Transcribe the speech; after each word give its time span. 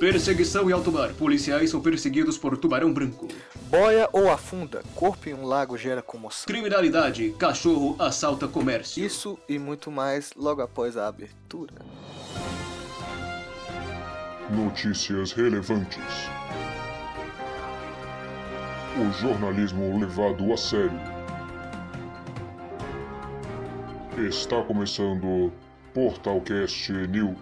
Perseguição 0.00 0.70
em 0.70 0.72
alto 0.72 0.90
mar. 0.90 1.10
Policiais 1.12 1.68
são 1.68 1.78
perseguidos 1.78 2.38
por 2.38 2.56
tubarão 2.56 2.90
branco. 2.90 3.28
Boia 3.68 4.08
ou 4.14 4.30
afunda, 4.30 4.82
corpo 4.94 5.28
em 5.28 5.34
um 5.34 5.44
lago 5.44 5.76
gera 5.76 6.00
comoção. 6.00 6.46
Criminalidade. 6.46 7.34
Cachorro 7.38 7.96
assalta 7.98 8.48
comércio. 8.48 9.04
Isso 9.04 9.38
e 9.46 9.58
muito 9.58 9.90
mais 9.90 10.32
logo 10.34 10.62
após 10.62 10.96
a 10.96 11.06
abertura. 11.06 11.74
Notícias 14.48 15.32
relevantes. 15.32 16.00
O 18.96 19.12
jornalismo 19.20 20.00
levado 20.00 20.50
a 20.50 20.56
sério. 20.56 20.98
Está 24.16 24.62
começando 24.62 25.52
Portalcast 25.92 26.90
News. 26.90 27.36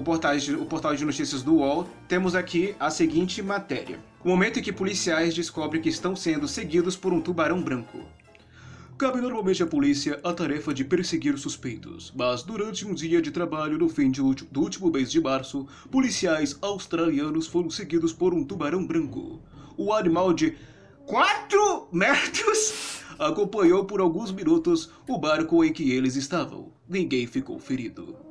O, 0.00 0.02
portal 0.02 0.36
de, 0.38 0.54
o 0.54 0.64
portal 0.64 0.96
de 0.96 1.04
notícias 1.04 1.42
do 1.42 1.56
UOL, 1.56 1.86
temos 2.08 2.34
aqui 2.34 2.74
a 2.80 2.88
seguinte 2.88 3.42
matéria. 3.42 4.00
O 4.24 4.28
momento 4.28 4.58
em 4.58 4.62
que 4.62 4.72
policiais 4.72 5.34
descobrem 5.34 5.82
que 5.82 5.90
estão 5.90 6.16
sendo 6.16 6.48
seguidos 6.48 6.96
por 6.96 7.12
um 7.12 7.20
tubarão 7.20 7.62
branco. 7.62 8.00
Cabe 8.96 9.20
normalmente 9.20 9.62
à 9.62 9.66
polícia 9.66 10.18
a 10.24 10.32
tarefa 10.32 10.72
de 10.72 10.84
perseguir 10.84 11.38
suspeitos, 11.38 12.12
mas 12.16 12.42
durante 12.42 12.86
um 12.86 12.94
dia 12.94 13.20
de 13.20 13.30
trabalho 13.30 13.78
no 13.78 13.88
fim 13.90 14.10
de, 14.10 14.22
do 14.22 14.60
último 14.60 14.90
mês 14.90 15.10
de 15.10 15.20
março, 15.20 15.66
policiais 15.90 16.56
australianos 16.62 17.46
foram 17.46 17.68
seguidos 17.68 18.12
por 18.12 18.32
um 18.32 18.42
tubarão 18.42 18.86
branco. 18.86 19.42
O 19.76 19.92
animal 19.92 20.32
de 20.32 20.56
4 21.06 21.88
metros 21.92 23.02
acompanhou 23.18 23.84
por 23.84 24.00
alguns 24.00 24.32
minutos 24.32 24.90
o 25.06 25.18
barco 25.18 25.62
em 25.62 25.72
que 25.72 25.90
eles 25.90 26.16
estavam. 26.16 26.72
Ninguém 26.88 27.26
ficou 27.26 27.58
ferido. 27.58 28.29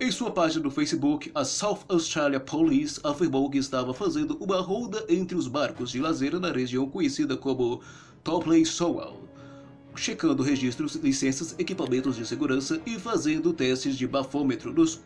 Em 0.00 0.12
sua 0.12 0.30
página 0.30 0.62
do 0.62 0.70
Facebook, 0.70 1.28
a 1.34 1.44
South 1.44 1.80
Australia 1.88 2.38
Police 2.38 3.00
afirmou 3.02 3.50
que 3.50 3.58
estava 3.58 3.92
fazendo 3.92 4.36
uma 4.40 4.60
ronda 4.60 5.04
entre 5.08 5.36
os 5.36 5.48
barcos 5.48 5.90
de 5.90 5.98
lazer 5.98 6.38
na 6.38 6.52
região 6.52 6.88
conhecida 6.88 7.36
como 7.36 7.80
Topley 8.22 8.64
Sowell, 8.64 9.28
checando 9.96 10.40
registros, 10.44 10.94
licenças, 10.94 11.56
equipamentos 11.58 12.14
de 12.14 12.24
segurança 12.24 12.80
e 12.86 12.96
fazendo 12.96 13.52
testes 13.52 13.98
de 13.98 14.06
bafômetro 14.06 14.72
nos, 14.72 15.02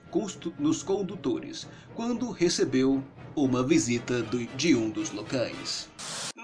nos 0.59 0.83
condutores, 0.83 1.67
quando 1.95 2.31
recebeu 2.31 3.03
uma 3.35 3.63
visita 3.63 4.23
de 4.59 4.75
um 4.75 4.91
dos 4.91 5.11
locais. 5.11 5.89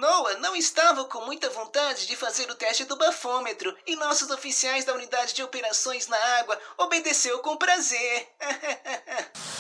Noah 0.09 0.39
não 0.39 0.56
estava 0.56 1.05
com 1.05 1.27
muita 1.27 1.51
vontade 1.51 2.06
de 2.06 2.17
fazer 2.17 2.51
o 2.51 2.55
teste 2.55 2.83
do 2.87 2.97
bafômetro 2.97 3.75
e 3.87 3.95
nossos 3.95 4.31
oficiais 4.31 4.83
da 4.83 4.95
unidade 4.95 5.34
de 5.34 5.42
operações 5.42 6.09
na 6.09 6.17
água 6.41 6.59
obedeceu 6.78 7.41
com 7.41 7.59
prazer. 7.59 8.27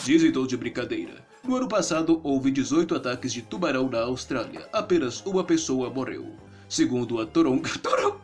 Diz 0.04 0.24
em 0.24 0.32
tom 0.32 0.46
de 0.46 0.56
brincadeira. 0.56 1.22
No 1.44 1.56
ano 1.56 1.68
passado 1.68 2.18
houve 2.24 2.50
18 2.50 2.94
ataques 2.94 3.30
de 3.30 3.42
tubarão 3.42 3.90
na 3.90 4.00
Austrália. 4.00 4.66
Apenas 4.72 5.20
uma 5.26 5.44
pessoa 5.44 5.90
morreu. 5.90 6.34
Segundo 6.66 7.20
a 7.20 7.26
Toronga. 7.26 7.68
Toronga. 7.82 8.18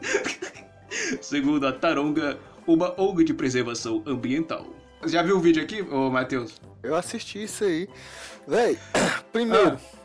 Segundo 1.21 1.67
a 1.67 1.73
Taronga, 1.73 2.41
uma 2.67 2.99
ONG 2.99 3.23
de 3.23 3.35
preservação 3.35 4.03
ambiental. 4.07 4.67
Já 5.05 5.23
viu 5.23 5.37
o 5.37 5.41
vídeo 5.41 5.63
aqui, 5.63 5.83
ô 5.83 6.11
Matheus? 6.11 6.55
Eu 6.83 6.95
assisti 6.95 7.43
isso 7.43 7.65
aí. 7.65 7.87
Véi, 8.49 8.79
primeiro. 9.31 9.79
Ah. 9.79 10.04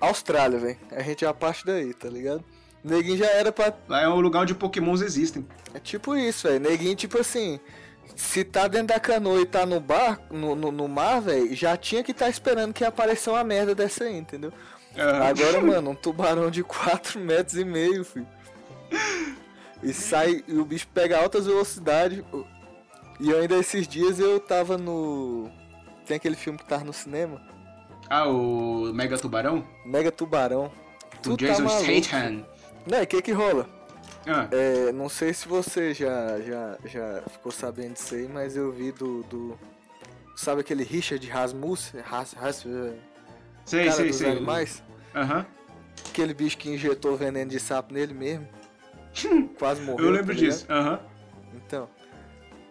Austrália, 0.00 0.58
velho. 0.58 0.78
A 0.90 1.02
gente 1.02 1.24
é 1.24 1.28
a 1.28 1.34
parte 1.34 1.64
daí, 1.64 1.92
tá 1.92 2.08
ligado? 2.08 2.44
Neguinho 2.82 3.18
já 3.18 3.26
era 3.26 3.52
pra. 3.52 3.74
Lá 3.88 4.02
é 4.02 4.08
um 4.08 4.20
lugar 4.20 4.42
onde 4.42 4.54
pokémons 4.54 5.02
existem. 5.02 5.46
É 5.74 5.78
tipo 5.78 6.16
isso, 6.16 6.48
velho. 6.48 6.60
Neguinho, 6.60 6.96
tipo 6.96 7.20
assim. 7.20 7.60
Se 8.16 8.42
tá 8.42 8.66
dentro 8.66 8.88
da 8.88 9.00
canoa 9.00 9.40
e 9.40 9.46
tá 9.46 9.64
no 9.64 9.78
bar, 9.78 10.20
no, 10.30 10.54
no, 10.54 10.72
no 10.72 10.88
mar, 10.88 11.20
velho, 11.20 11.54
já 11.54 11.76
tinha 11.76 12.02
que 12.02 12.10
estar 12.10 12.24
tá 12.24 12.30
esperando 12.30 12.72
que 12.72 12.84
apareça 12.84 13.30
uma 13.30 13.44
merda 13.44 13.74
dessa 13.74 14.04
aí, 14.04 14.16
entendeu? 14.16 14.52
Uhum. 14.96 15.22
Agora, 15.22 15.60
mano, 15.62 15.90
um 15.90 15.94
tubarão 15.94 16.50
de 16.50 16.64
4 16.64 17.20
metros 17.20 17.56
e 17.56 17.64
meio, 17.64 18.04
filho. 18.04 18.26
E 19.82 19.92
sai, 19.92 20.42
e 20.48 20.54
o 20.58 20.64
bicho 20.64 20.88
pega 20.92 21.18
altas 21.18 21.46
velocidades. 21.46 22.22
E 23.20 23.32
ainda 23.32 23.56
esses 23.58 23.86
dias 23.86 24.18
eu 24.18 24.40
tava 24.40 24.76
no. 24.76 25.50
Tem 26.06 26.16
aquele 26.16 26.36
filme 26.36 26.58
que 26.58 26.64
tava 26.64 26.84
no 26.84 26.92
cinema. 26.92 27.40
Ah, 28.10 28.26
o 28.26 28.92
Mega 28.92 29.16
Tubarão? 29.16 29.64
Mega 29.84 30.10
Tubarão. 30.10 30.72
O 31.14 31.20
tu 31.22 31.36
Jason 31.36 31.62
tá 31.62 31.78
Statham. 31.78 32.44
Né, 32.84 33.02
o 33.02 33.06
que 33.06 33.22
que 33.22 33.30
rola? 33.30 33.68
Ah. 34.26 34.48
É, 34.50 34.90
não 34.90 35.08
sei 35.08 35.32
se 35.32 35.46
você 35.46 35.94
já, 35.94 36.40
já, 36.40 36.76
já 36.84 37.22
ficou 37.30 37.52
sabendo 37.52 37.92
disso 37.92 38.16
aí, 38.16 38.28
mas 38.28 38.56
eu 38.56 38.72
vi 38.72 38.90
do... 38.90 39.22
do 39.22 39.56
sabe 40.34 40.60
aquele 40.62 40.82
Richard 40.82 41.24
Rasmussen? 41.28 42.00
Ras, 42.00 42.32
Ras, 42.32 42.66
sei, 43.64 43.84
cara 43.84 43.92
sei, 43.96 44.08
dos 44.08 44.16
sei. 44.16 44.30
animais? 44.32 44.82
Aham. 45.14 45.38
Uhum. 45.38 45.44
Aquele 46.08 46.34
bicho 46.34 46.58
que 46.58 46.68
injetou 46.68 47.16
veneno 47.16 47.50
de 47.50 47.60
sapo 47.60 47.94
nele 47.94 48.12
mesmo. 48.12 48.48
Quase 49.56 49.82
morreu. 49.82 50.06
Eu 50.06 50.10
lembro 50.10 50.34
tá 50.34 50.40
disso. 50.40 50.66
Aham. 50.68 50.92
Uhum. 50.94 50.98
Então, 51.54 51.88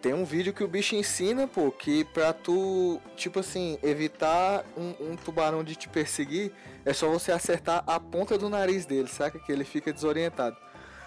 tem 0.00 0.14
um 0.14 0.24
vídeo 0.24 0.52
que 0.52 0.64
o 0.64 0.68
bicho 0.68 0.94
ensina, 0.94 1.46
pô, 1.46 1.70
que 1.70 2.04
pra 2.04 2.32
tu, 2.32 3.00
tipo 3.16 3.40
assim, 3.40 3.78
evitar 3.82 4.64
um, 4.76 4.94
um, 5.00 5.16
tubarão 5.16 5.62
de 5.62 5.76
te 5.76 5.88
perseguir, 5.88 6.52
é 6.84 6.92
só 6.92 7.08
você 7.08 7.32
acertar 7.32 7.84
a 7.86 8.00
ponta 8.00 8.38
do 8.38 8.48
nariz 8.48 8.86
dele, 8.86 9.08
saca? 9.08 9.38
Que 9.38 9.52
ele 9.52 9.64
fica 9.64 9.92
desorientado. 9.92 10.56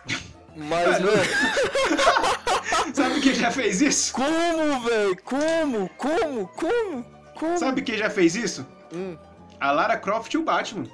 Mas, 0.56 1.02
velho. 1.02 1.10
Sabe 2.94 3.22
quem 3.22 3.34
já 3.34 3.50
fez 3.50 3.82
isso? 3.82 4.14
Como, 4.14 4.82
velho? 4.82 5.18
Como? 5.24 5.90
Como? 5.98 6.48
Como? 6.50 7.06
Como? 7.36 7.58
Sabe 7.58 7.82
quem 7.82 7.98
já 7.98 8.10
fez 8.10 8.36
isso? 8.36 8.66
Hum. 8.94 9.18
A 9.60 9.72
Lara 9.72 9.98
Croft 9.98 10.32
e 10.34 10.38
o 10.38 10.44
Batman. 10.44 10.86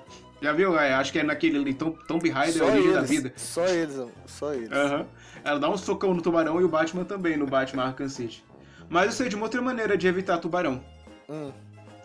Já 0.41 0.53
viu? 0.53 0.77
É, 0.77 0.93
acho 0.93 1.11
que 1.11 1.19
é 1.19 1.23
naquele 1.23 1.73
Tom, 1.73 1.91
Tomb 2.07 2.29
Raider, 2.29 2.63
Origem 2.63 2.83
eles, 2.83 2.93
da 2.93 3.01
Vida. 3.01 3.33
Só 3.35 3.65
eles, 3.67 3.95
só 4.25 4.53
eles. 4.53 4.69
Uhum. 4.69 5.05
Ela 5.43 5.59
dá 5.59 5.69
um 5.69 5.77
socão 5.77 6.13
no 6.13 6.21
tubarão 6.21 6.59
e 6.61 6.63
o 6.63 6.69
Batman 6.69 7.03
também, 7.03 7.35
no 7.37 7.45
Batman 7.45 7.83
Arkham 7.83 8.07
City. 8.07 8.43
Mas 8.89 9.07
eu 9.07 9.11
sei 9.11 9.29
de 9.29 9.35
uma 9.35 9.45
outra 9.45 9.61
maneira 9.61 9.97
de 9.97 10.07
evitar 10.07 10.37
tubarão. 10.37 10.83
Hum. 11.29 11.51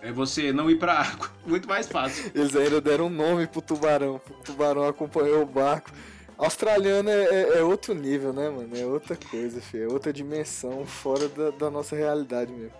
É 0.02 0.12
você 0.12 0.52
não 0.52 0.70
ir 0.70 0.78
pra 0.78 1.00
água. 1.00 1.30
Muito 1.46 1.66
mais 1.66 1.86
fácil. 1.86 2.30
Eles 2.34 2.54
ainda 2.54 2.80
deram 2.80 3.06
um 3.06 3.10
nome 3.10 3.46
pro 3.46 3.62
tubarão. 3.62 4.20
O 4.28 4.42
tubarão 4.42 4.86
acompanhou 4.86 5.42
o 5.42 5.46
barco. 5.46 5.90
Australiano 6.36 7.08
é, 7.08 7.24
é, 7.24 7.58
é, 7.58 7.62
outro 7.62 7.94
nível, 7.94 8.32
né, 8.32 8.50
mano? 8.50 8.68
É 8.76 8.84
outra 8.84 9.16
coisa, 9.16 9.60
filho. 9.60 9.84
É 9.84 9.92
outra 9.92 10.12
dimensão 10.12 10.84
fora 10.84 11.28
da, 11.28 11.50
da 11.50 11.70
nossa 11.70 11.96
realidade 11.96 12.52
mesmo. 12.52 12.72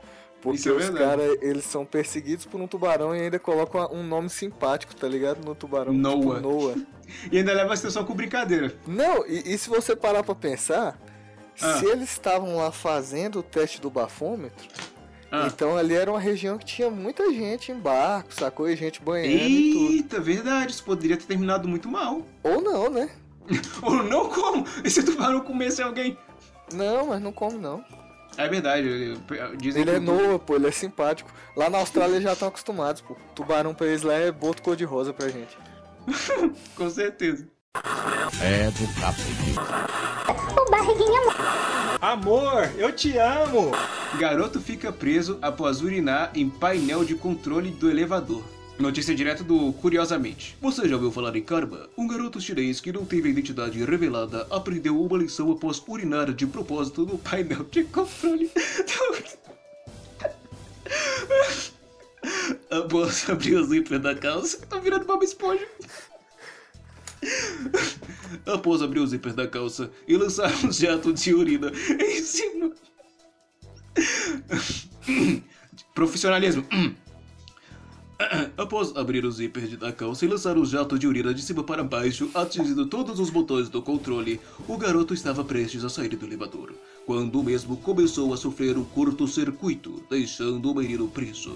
Porque 0.45 0.69
é 0.69 0.73
os 0.73 0.91
caras, 0.91 1.39
eles 1.41 1.65
são 1.65 1.87
perseguidos 1.87 2.45
por 2.45 2.61
um 2.61 2.67
tubarão 2.67 3.17
e 3.17 3.21
ainda 3.23 3.39
colocam 3.39 3.89
um 3.91 4.03
nome 4.03 4.29
simpático, 4.29 4.95
tá 4.95 5.09
ligado? 5.09 5.43
No 5.43 5.55
tubarão. 5.55 5.95
Noah. 5.95 6.37
Tipo 6.37 6.41
Noah. 6.41 6.77
e 7.33 7.39
ainda 7.39 7.55
leva 7.55 7.73
a 7.73 7.77
situação 7.77 8.05
com 8.05 8.15
brincadeira. 8.15 8.75
Não, 8.87 9.27
e, 9.27 9.55
e 9.55 9.57
se 9.57 9.71
você 9.71 9.97
parar 9.97 10.23
pra 10.23 10.35
pensar, 10.35 11.01
ah. 11.63 11.79
se 11.79 11.87
eles 11.87 12.11
estavam 12.11 12.57
lá 12.57 12.71
fazendo 12.71 13.39
o 13.39 13.43
teste 13.43 13.81
do 13.81 13.89
bafômetro, 13.89 14.69
ah. 15.33 15.47
então 15.47 15.79
ali 15.79 15.95
era 15.95 16.11
uma 16.11 16.21
região 16.21 16.59
que 16.59 16.67
tinha 16.67 16.91
muita 16.91 17.33
gente 17.33 17.73
em 17.73 17.79
barco, 17.79 18.35
sacou? 18.35 18.69
E 18.69 18.77
gente 18.77 19.01
banhando 19.01 19.33
Eita, 19.33 20.19
e 20.19 20.21
verdade. 20.21 20.73
Isso 20.73 20.85
poderia 20.85 21.17
ter 21.17 21.25
terminado 21.25 21.67
muito 21.67 21.89
mal. 21.89 22.21
Ou 22.43 22.61
não, 22.61 22.91
né? 22.91 23.09
Ou 23.81 24.03
não 24.03 24.29
como? 24.29 24.67
Esse 24.85 25.03
tubarão 25.03 25.41
comesse 25.41 25.81
alguém? 25.81 26.19
Não, 26.71 27.07
mas 27.07 27.23
não 27.23 27.33
come 27.33 27.57
não. 27.57 27.83
É 28.37 28.49
verdade, 28.49 29.17
dizem 29.57 29.83
Ele 29.83 29.91
é 29.93 29.99
novo, 30.01 30.39
pô, 30.39 30.57
ele 30.57 30.67
é 30.67 30.71
simpático. 30.71 31.31
Lá 31.57 31.71
na 31.71 31.79
Austrália 31.79 32.15
eles 32.15 32.25
já 32.25 32.33
estão 32.33 32.49
acostumados, 32.49 33.01
pô. 33.01 33.17
Tubarão 33.35 33.75
pra 33.75 33.87
eles 33.87 34.03
lá 34.03 34.15
é 34.15 34.31
boto 34.33 34.63
cor-de-rosa 34.63 35.13
pra 35.13 35.29
gente. 35.29 35.57
Com 36.77 36.91
certeza. 36.91 37.47
É 38.41 38.71
do 38.71 39.01
capeta. 39.01 40.61
O 40.61 40.71
barriguinha. 40.71 41.21
Amor, 42.01 42.71
eu 42.77 42.93
te 42.93 43.17
amo! 43.19 43.73
Garoto 44.19 44.61
fica 44.61 44.93
preso 44.93 45.39
após 45.41 45.81
urinar 45.81 46.31
em 46.35 46.49
painel 46.49 47.05
de 47.05 47.15
controle 47.15 47.71
do 47.71 47.91
elevador. 47.91 48.45
Notícia 48.79 49.15
direta 49.15 49.45
do 49.45 49.73
Curiosamente. 49.75 50.57
Você 50.61 50.89
já 50.89 50.97
ouviu 50.97 51.13
falar 51.13 51.37
em 51.37 51.43
karma? 51.43 51.89
Um 51.97 52.09
garoto 52.09 52.41
chinês 52.41 52.81
que 52.81 52.93
não 52.93 53.05
teve 53.05 53.29
a 53.29 53.31
identidade 53.31 53.83
revelada 53.85 54.49
aprendeu 54.51 55.01
uma 55.01 55.17
lição 55.17 55.53
após 55.53 55.81
urinar 55.87 56.33
de 56.33 56.45
propósito 56.45 57.07
no 57.07 57.17
painel 57.17 57.65
de 57.71 57.85
controle 57.85 58.51
após 62.69 63.31
abrir 63.31 63.55
o 63.55 63.65
zíper 63.65 64.01
da 64.01 64.15
calça. 64.15 64.67
Tá 64.67 64.79
virando 64.79 65.05
uma 65.05 65.25
esponja. 65.25 65.69
após 68.45 68.83
abrir 68.83 68.99
o 69.01 69.07
zíper 69.07 69.35
da 69.35 69.47
calça 69.47 69.89
e 70.09 70.17
lançar 70.17 70.53
um 70.65 70.73
jato 70.73 71.13
de 71.13 71.33
urina 71.33 71.71
em 72.01 72.23
cima. 72.23 72.73
Profissionalismo. 75.95 76.67
Após 78.57 78.95
abrir 78.97 79.25
o 79.25 79.31
zíper 79.31 79.77
da 79.77 79.93
calça 79.93 80.25
e 80.25 80.29
lançar 80.29 80.57
o 80.57 80.65
jato 80.65 80.99
de 80.99 81.07
urina 81.07 81.35
de 81.35 81.43
cima 81.43 81.63
para 81.63 81.85
baixo, 81.85 82.31
atingindo 82.35 82.87
todos 82.87 83.19
os 83.19 83.31
botões 83.31 83.69
do 83.69 83.83
controle, 83.83 84.41
o 84.69 84.77
garoto 84.77 85.15
estava 85.15 85.45
prestes 85.45 85.85
a 85.85 85.89
sair 85.89 86.17
do 86.17 86.27
elevador, 86.27 86.73
quando 87.07 87.41
o 87.41 87.45
mesmo 87.45 87.77
começou 87.77 88.33
a 88.33 88.37
sofrer 88.37 88.77
um 88.77 88.85
curto-circuito, 88.85 90.03
deixando 90.09 90.71
o 90.71 90.75
menino 90.75 91.09
preso. 91.09 91.55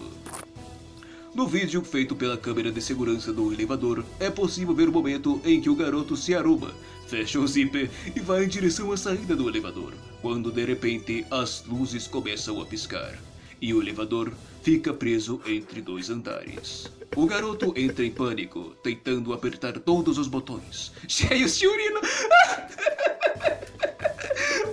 No 1.34 1.46
vídeo 1.46 1.84
feito 1.84 2.16
pela 2.16 2.36
câmera 2.36 2.72
de 2.72 2.80
segurança 2.80 3.32
do 3.32 3.52
elevador, 3.52 4.04
é 4.18 4.30
possível 4.30 4.74
ver 4.74 4.88
o 4.88 4.92
momento 4.92 5.40
em 5.44 5.60
que 5.60 5.70
o 5.70 5.76
garoto 5.76 6.16
se 6.16 6.34
arruma, 6.34 6.72
fecha 7.06 7.38
o 7.38 7.46
zíper 7.46 7.90
e 8.16 8.20
vai 8.20 8.44
em 8.44 8.48
direção 8.48 8.90
à 8.90 8.96
saída 8.96 9.36
do 9.36 9.48
elevador, 9.48 9.92
quando 10.20 10.50
de 10.50 10.64
repente 10.64 11.24
as 11.30 11.64
luzes 11.66 12.06
começam 12.06 12.60
a 12.60 12.66
piscar 12.66 13.18
e 13.60 13.74
o 13.74 13.82
elevador 13.82 14.32
fica 14.62 14.92
preso 14.92 15.40
entre 15.46 15.80
dois 15.80 16.10
andares. 16.10 16.90
O 17.16 17.26
garoto 17.26 17.72
entra 17.76 18.04
em 18.04 18.10
pânico, 18.10 18.76
tentando 18.82 19.32
apertar 19.32 19.78
todos 19.80 20.18
os 20.18 20.28
botões, 20.28 20.92
cheios 21.08 21.58
de 21.58 21.66
urina. 21.66 22.00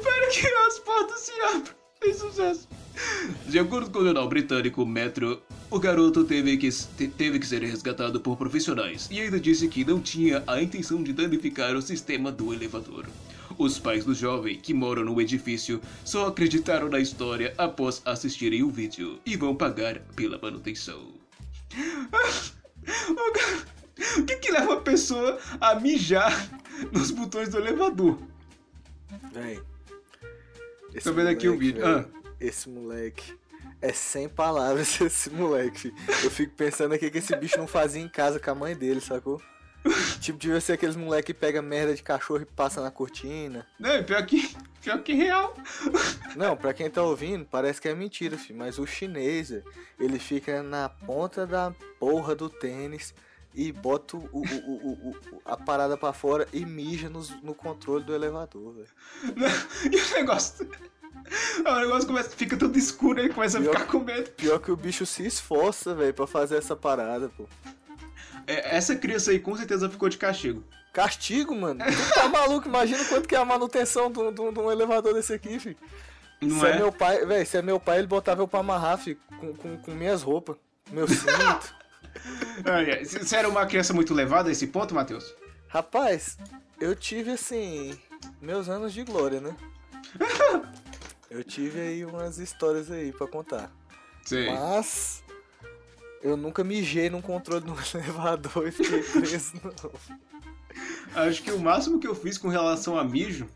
para 0.04 0.28
que 0.32 0.48
as 0.48 0.80
portas 0.80 1.20
se 1.20 1.32
abram. 1.42 1.74
Tem 2.00 2.14
sucesso. 2.14 2.68
De 3.48 3.60
acordo 3.60 3.90
com 3.90 4.00
o 4.00 4.04
jornal 4.04 4.28
britânico 4.28 4.86
Metro, 4.86 5.42
o 5.70 5.80
garoto 5.80 6.24
teve 6.24 6.58
que, 6.58 6.70
teve 7.10 7.40
que 7.40 7.48
ser 7.48 7.62
resgatado 7.62 8.20
por 8.20 8.38
profissionais 8.38 9.08
e 9.12 9.20
ainda 9.20 9.40
disse 9.40 9.68
que 9.68 9.84
não 9.84 10.00
tinha 10.00 10.44
a 10.46 10.62
intenção 10.62 11.04
de 11.04 11.12
danificar 11.12 11.76
o 11.76 11.82
sistema 11.82 12.32
do 12.32 12.54
elevador. 12.54 13.06
Os 13.58 13.80
pais 13.80 14.04
do 14.04 14.14
jovem, 14.14 14.60
que 14.60 14.74
moram 14.74 15.06
no 15.06 15.22
edifício, 15.22 15.80
só 16.04 16.28
acreditaram 16.28 16.90
na 16.90 17.00
história 17.00 17.54
após 17.58 18.02
assistirem 18.04 18.64
o 18.64 18.70
vídeo 18.70 19.20
e 19.26 19.38
vão 19.38 19.56
pagar 19.56 20.00
pela 20.16 20.38
manutenção. 20.38 21.14
o 24.18 24.26
que, 24.26 24.36
que 24.38 24.52
leva 24.52 24.74
a 24.74 24.82
pessoa 24.82 25.40
a 25.62 25.80
mijar 25.80 26.50
nos 26.92 27.12
botões 27.12 27.50
do 27.50 27.58
elevador? 27.58 28.20
Véi. 29.32 29.62
Tô 31.02 31.14
vendo 31.14 31.30
aqui 31.30 31.48
um 31.48 31.58
vídeo. 31.58 31.82
Véio, 31.82 32.00
ah. 32.00 32.06
Esse 32.40 32.70
moleque. 32.70 33.34
É 33.82 33.94
sem 33.94 34.28
palavras 34.28 34.90
esse 35.00 35.30
moleque. 35.30 35.94
Eu 36.24 36.32
fico 36.32 36.54
pensando 36.56 36.94
aqui 36.94 37.10
que 37.10 37.20
esse 37.20 37.36
bicho 37.36 37.58
não 37.58 37.68
fazia 37.68 38.02
em 38.02 38.10
casa 38.10 38.40
com 38.40 38.52
a 38.52 38.56
mãe 38.56 38.76
dele, 38.76 39.00
sacou? 39.00 39.42
tipo, 40.20 40.38
devia 40.38 40.60
ser 40.60 40.74
aqueles 40.74 40.96
moleque 40.96 41.34
que 41.34 41.40
pega 41.40 41.62
merda 41.62 41.94
de 41.94 42.04
cachorro 42.04 42.42
e 42.42 42.46
passa 42.46 42.82
na 42.82 42.92
cortina. 42.92 43.66
Não, 43.80 44.04
pior 44.04 44.26
que, 44.26 44.56
pior 44.82 45.02
que 45.02 45.14
real. 45.14 45.56
Não, 46.36 46.58
pra 46.58 46.74
quem 46.74 46.90
tá 46.90 47.02
ouvindo, 47.02 47.46
parece 47.46 47.82
que 47.82 47.88
é 47.88 47.96
mentira, 47.96 48.38
filho. 48.38 48.58
Mas 48.58 48.80
o 48.80 48.86
chinês, 48.86 49.52
ele 50.00 50.20
fica 50.20 50.64
na 50.64 50.90
ponta 50.90 51.46
da 51.46 51.72
porra 52.00 52.36
do 52.36 52.50
tênis 52.50 53.14
e 53.54 53.72
bota 53.72 54.18
o, 54.18 54.30
o, 54.32 54.42
o, 54.42 55.10
o 55.10 55.42
a 55.46 55.56
parada 55.56 55.96
pra 55.96 56.12
fora 56.12 56.48
e 56.52 56.66
mija 56.66 57.10
no, 57.10 57.22
no 57.42 57.56
controle 57.56 58.04
do 58.04 58.14
elevador, 58.14 58.74
velho. 58.74 58.88
E 59.92 59.98
o 59.98 60.16
negócio. 60.16 60.70
O 61.66 61.80
negócio 61.80 62.08
começa, 62.08 62.30
fica 62.30 62.58
tudo 62.58 62.78
escuro 62.78 63.20
e 63.20 63.30
começa 63.30 63.60
pior, 63.60 63.76
a 63.76 63.80
ficar 63.80 63.92
com 63.92 64.00
medo. 64.00 64.30
Pior 64.32 64.60
que 64.60 64.72
o 64.72 64.76
bicho 64.76 65.06
se 65.06 65.26
esforça, 65.26 65.96
velho, 65.96 66.14
pra 66.14 66.28
fazer 66.28 66.58
essa 66.58 66.76
parada, 66.76 67.30
pô. 67.30 67.48
É, 68.48 68.76
essa 68.76 68.96
criança 68.96 69.32
aí 69.32 69.40
com 69.40 69.56
certeza 69.56 69.90
ficou 69.90 70.10
de 70.10 70.18
castigo. 70.18 70.64
Castigo, 70.94 71.54
mano? 71.54 71.84
Tu 71.84 72.14
tá 72.14 72.28
maluco? 72.30 72.68
Imagina 72.68 73.04
quanto 73.06 73.28
que 73.28 73.36
é 73.36 73.38
a 73.38 73.46
manutenção 73.46 74.12
de 74.12 74.20
um 74.20 74.72
elevador 74.72 75.14
desse 75.14 75.34
aqui, 75.34 75.60
filho. 75.60 75.78
Não 76.42 76.60
se 76.60 76.66
é? 76.66 76.72
é 76.72 76.76
meu 76.78 76.92
pai, 76.92 77.26
velho, 77.26 77.46
se 77.46 77.58
é 77.58 77.62
meu 77.62 77.80
pai, 77.80 78.00
ele 78.00 78.08
botava 78.08 78.42
eu 78.42 78.48
pra 78.48 78.60
amarrar, 78.60 78.98
filho, 78.98 79.20
com, 79.40 79.54
com, 79.56 79.78
com 79.78 79.92
minhas 79.92 80.22
roupas, 80.22 80.56
meu 80.92 81.08
cinto. 81.08 81.76
Você 83.04 83.36
era 83.36 83.50
uma 83.50 83.66
criança 83.66 83.94
muito 83.94 84.14
levada 84.14 84.50
a 84.50 84.52
esse 84.52 84.68
ponto, 84.68 84.96
Matheus? 84.96 85.36
Rapaz, 85.68 86.38
eu 86.80 86.96
tive, 86.96 87.32
assim, 87.32 87.98
meus 88.42 88.70
anos 88.70 88.94
de 88.94 89.04
glória, 89.04 89.42
né? 89.42 89.56
eu 91.30 91.44
tive 91.44 91.80
aí 91.80 92.06
umas 92.06 92.38
histórias 92.38 92.90
aí 92.90 93.12
pra 93.12 93.28
contar. 93.28 93.70
Sim. 94.24 94.48
Mas 94.48 95.24
eu 96.26 96.36
nunca 96.36 96.64
mijei 96.64 97.08
num 97.08 97.22
controle 97.22 97.64
no 97.66 97.78
elevador 97.94 98.68
e 98.68 98.72
fiquei 98.72 99.04
preso, 99.04 99.54
não. 99.64 99.92
Acho 101.24 101.44
que 101.44 101.52
o 101.52 101.60
máximo 101.60 102.00
que 102.00 102.08
eu 102.08 102.16
fiz 102.16 102.36
com 102.36 102.48
relação 102.48 102.98
a 102.98 103.04
mijo 103.04 103.48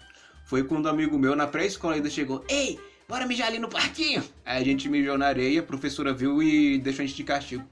foi 0.45 0.63
quando 0.63 0.85
um 0.85 0.89
amigo 0.89 1.17
meu 1.17 1.35
na 1.35 1.47
pré-escola 1.47 1.95
ainda 1.95 2.09
chegou: 2.11 2.45
Ei, 2.47 2.79
bora 3.07 3.25
mijar 3.25 3.47
ali 3.47 3.57
no 3.57 3.67
parquinho! 3.67 4.23
Aí 4.45 4.61
a 4.61 4.63
gente 4.63 4.87
mijou 4.87 5.17
na 5.17 5.25
areia, 5.25 5.61
a 5.61 5.63
professora 5.63 6.13
viu 6.13 6.43
e 6.43 6.77
deixou 6.77 7.03
a 7.03 7.07
gente 7.07 7.17
de 7.17 7.23
castigo. 7.23 7.67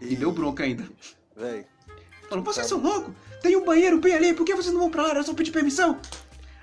E, 0.00 0.12
e 0.12 0.16
deu 0.16 0.30
bronca 0.30 0.62
ainda. 0.62 0.88
Véi. 1.36 1.66
Falou: 2.28 2.44
Vocês 2.44 2.66
tá... 2.66 2.70
são 2.70 2.80
loucos? 2.80 3.12
Tem 3.42 3.56
um 3.56 3.64
banheiro 3.64 3.98
bem 4.00 4.14
ali, 4.14 4.32
por 4.32 4.46
que 4.46 4.54
vocês 4.54 4.72
não 4.72 4.82
vão 4.82 4.90
pra 4.90 5.02
lá? 5.02 5.10
Era 5.10 5.22
só 5.24 5.34
pedir 5.34 5.50
permissão. 5.50 6.00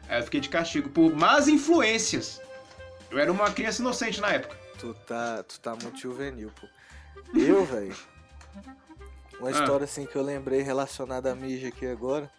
Aí 0.08 0.22
eu 0.22 0.24
fiquei 0.24 0.40
de 0.40 0.48
castigo 0.48 0.90
por 0.90 1.14
más 1.14 1.50
influências. 1.50 2.42
Eu 3.12 3.20
era 3.20 3.30
uma 3.32 3.52
criança 3.52 3.82
inocente 3.82 4.22
na 4.22 4.30
época. 4.30 4.58
Tu 4.80 4.94
tá, 5.06 5.44
tu 5.44 5.60
tá 5.60 5.76
muito 5.76 6.00
juvenil, 6.00 6.52
pô. 6.60 6.68
Eu, 7.36 7.66
velho. 7.66 7.96
Uma 9.40 9.50
ah. 9.50 9.52
história 9.52 9.84
assim 9.84 10.06
que 10.06 10.16
eu 10.16 10.24
lembrei 10.24 10.62
relacionada 10.62 11.32
a 11.32 11.36
Mija 11.36 11.68
aqui 11.68 11.86
agora 11.86 12.32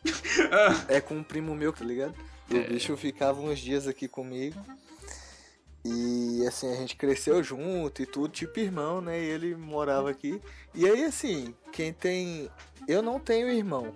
ah. 0.50 0.84
é 0.88 1.00
com 1.00 1.14
um 1.14 1.22
primo 1.22 1.54
meu, 1.54 1.72
tá 1.72 1.84
ligado? 1.84 2.14
O 2.50 2.56
é. 2.56 2.66
bicho 2.66 2.96
ficava 2.96 3.40
uns 3.40 3.58
dias 3.58 3.86
aqui 3.86 4.08
comigo. 4.08 4.58
E 5.84 6.44
assim, 6.46 6.70
a 6.72 6.74
gente 6.74 6.96
cresceu 6.96 7.42
junto 7.42 8.02
e 8.02 8.06
tudo, 8.06 8.28
tipo 8.28 8.58
irmão, 8.58 9.00
né? 9.00 9.20
E 9.20 9.24
ele 9.24 9.54
morava 9.54 10.10
aqui. 10.10 10.40
E 10.74 10.86
aí, 10.86 11.04
assim, 11.04 11.54
quem 11.72 11.92
tem. 11.92 12.50
Eu 12.86 13.00
não 13.00 13.20
tenho 13.20 13.48
irmão, 13.48 13.94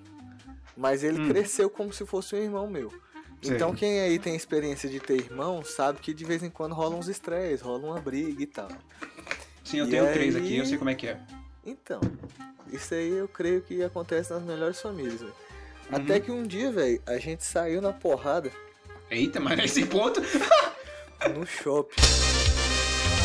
mas 0.77 1.03
ele 1.03 1.21
hum. 1.21 1.29
cresceu 1.29 1.69
como 1.69 1.93
se 1.93 2.07
fosse 2.07 2.35
um 2.35 2.39
irmão 2.39 2.69
meu. 2.69 2.93
Então, 3.43 3.75
quem 3.75 4.01
aí 4.01 4.21
tem 4.21 4.37
experiência 4.37 4.89
de 4.89 5.01
ter 5.01 5.17
irmão 5.17 5.65
sabe 5.65 5.99
que 5.99 6.15
de 6.15 6.25
vez 6.25 6.45
em 6.45 6.51
quando 6.51 6.75
rola 6.75 6.95
uns 6.95 7.09
estresses, 7.09 7.61
rola 7.61 7.85
uma 7.85 8.01
briga 8.01 8.41
e 8.41 8.47
tal. 8.47 8.69
Sim, 9.65 9.79
eu 9.79 9.87
e 9.87 9.91
tenho 9.91 10.07
aí... 10.07 10.13
três 10.13 10.37
aqui, 10.37 10.57
eu 10.57 10.67
sei 10.67 10.79
como 10.79 10.91
é 10.91 10.95
que 10.95 11.07
é. 11.09 11.19
Então, 11.65 12.01
isso 12.73 12.95
aí 12.95 13.11
eu 13.11 13.29
creio 13.29 13.61
que 13.61 13.83
acontece 13.83 14.33
nas 14.33 14.43
melhores 14.43 14.81
famílias, 14.81 15.21
velho. 15.21 15.35
Uhum. 15.91 15.97
Até 15.97 16.21
que 16.21 16.31
um 16.31 16.43
dia, 16.43 16.73
velho, 16.73 17.01
a 17.07 17.19
gente 17.19 17.45
saiu 17.45 17.81
na 17.81 17.93
porrada. 17.93 18.51
Eita, 19.11 19.39
mas 19.39 19.57
nesse 19.57 19.85
ponto. 19.87 20.21
no 21.35 21.47
shopping. 21.47 22.01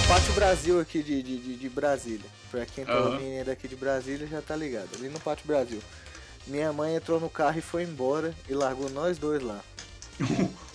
Pátio 0.08 0.34
Brasil 0.34 0.80
aqui 0.80 1.02
de, 1.02 1.24
de, 1.24 1.56
de, 1.56 1.70
Brasília. 1.70 2.30
Pra 2.52 2.66
quem 2.66 2.86
tá 2.86 3.00
uhum. 3.00 3.14
ouvindo 3.14 3.46
daqui 3.46 3.68
de 3.68 3.76
Brasília 3.76 4.28
já 4.28 4.42
tá 4.42 4.56
ligado. 4.56 4.90
Ali 4.96 5.10
no 5.10 5.20
Pátio 5.20 5.46
Brasil. 5.48 5.82
Minha 6.46 6.72
mãe 6.72 6.96
entrou 6.96 7.20
no 7.20 7.30
carro 7.30 7.60
e 7.60 7.62
foi 7.62 7.84
embora 7.84 8.34
e 8.48 8.54
largou 8.54 8.90
nós 8.90 9.18
dois 9.18 9.42
lá. 9.42 9.62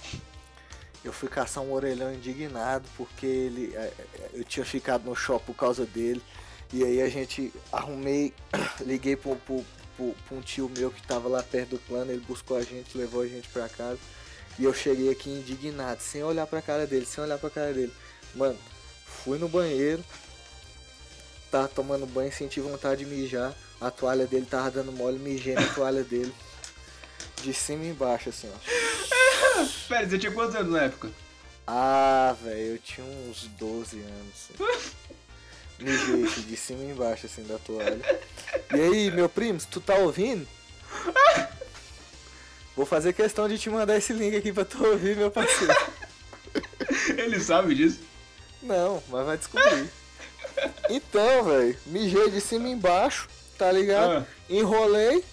eu 1.04 1.12
fui 1.12 1.28
caçar 1.28 1.62
um 1.62 1.72
orelhão 1.72 2.12
indignado 2.12 2.88
porque 2.96 3.26
ele 3.26 3.72
é, 3.74 3.78
é, 3.78 4.30
eu 4.34 4.44
tinha 4.44 4.64
ficado 4.64 5.04
no 5.04 5.16
shopping 5.16 5.46
por 5.46 5.54
causa 5.56 5.84
dele. 5.84 6.22
E 6.72 6.82
aí 6.84 7.02
a 7.02 7.08
gente 7.08 7.52
arrumei, 7.70 8.32
liguei 8.80 9.16
para 9.16 9.32
um 10.30 10.40
tio 10.40 10.70
meu 10.76 10.90
que 10.90 11.02
tava 11.06 11.28
lá 11.28 11.42
perto 11.42 11.70
do 11.70 11.78
plano, 11.78 12.12
ele 12.12 12.24
buscou 12.26 12.56
a 12.56 12.62
gente, 12.62 12.96
levou 12.96 13.22
a 13.22 13.26
gente 13.26 13.48
para 13.48 13.68
casa. 13.68 13.98
E 14.58 14.64
eu 14.64 14.72
cheguei 14.72 15.10
aqui 15.10 15.30
indignado, 15.30 16.00
sem 16.00 16.22
olhar 16.22 16.46
pra 16.46 16.62
cara 16.62 16.86
dele, 16.86 17.06
sem 17.06 17.22
olhar 17.22 17.38
pra 17.38 17.50
cara 17.50 17.72
dele. 17.72 17.92
Mano, 18.34 18.58
fui 19.04 19.38
no 19.38 19.48
banheiro, 19.48 20.04
tava 21.50 21.68
tomando 21.68 22.06
banho, 22.06 22.32
senti 22.32 22.60
vontade 22.60 23.04
de 23.04 23.10
mijar. 23.10 23.54
A 23.80 23.90
toalha 23.90 24.26
dele 24.26 24.46
tava 24.46 24.70
dando 24.70 24.92
mole, 24.92 25.18
mijei 25.18 25.54
na 25.54 25.66
toalha 25.74 26.04
dele. 26.04 26.32
De 27.42 27.52
cima 27.52 27.84
e 27.84 27.88
embaixo, 27.88 28.28
assim, 28.28 28.48
ó. 28.48 29.11
Pera, 29.88 30.08
você 30.08 30.18
tinha 30.18 30.32
quantos 30.32 30.54
anos 30.54 30.72
na 30.72 30.82
época? 30.82 31.10
Ah, 31.66 32.34
velho, 32.42 32.74
eu 32.74 32.78
tinha 32.78 33.06
uns 33.06 33.46
12 33.58 33.98
anos. 33.98 34.50
Assim. 34.50 34.92
Me 35.78 35.96
deixa 36.22 36.40
de 36.42 36.56
cima 36.56 36.82
e 36.84 36.90
embaixo, 36.90 37.26
assim, 37.26 37.42
da 37.44 37.58
toalha. 37.58 38.00
E 38.72 38.80
aí, 38.80 39.10
meu 39.10 39.28
primo, 39.28 39.58
se 39.58 39.66
tu 39.66 39.80
tá 39.80 39.96
ouvindo? 39.96 40.46
Vou 42.76 42.86
fazer 42.86 43.12
questão 43.12 43.48
de 43.48 43.58
te 43.58 43.68
mandar 43.68 43.96
esse 43.96 44.12
link 44.12 44.36
aqui 44.36 44.52
pra 44.52 44.64
tu 44.64 44.84
ouvir, 44.84 45.16
meu 45.16 45.30
parceiro. 45.30 45.74
Ele 47.18 47.40
sabe 47.40 47.74
disso? 47.74 48.00
Não, 48.62 49.02
mas 49.08 49.26
vai 49.26 49.36
descobrir. 49.36 49.90
Então, 50.88 51.44
velho, 51.44 51.76
mijei 51.86 52.30
de 52.30 52.40
cima 52.40 52.68
e 52.68 52.72
embaixo, 52.72 53.28
tá 53.58 53.70
ligado? 53.72 54.18
Ah. 54.18 54.26
Enrolei, 54.48 55.24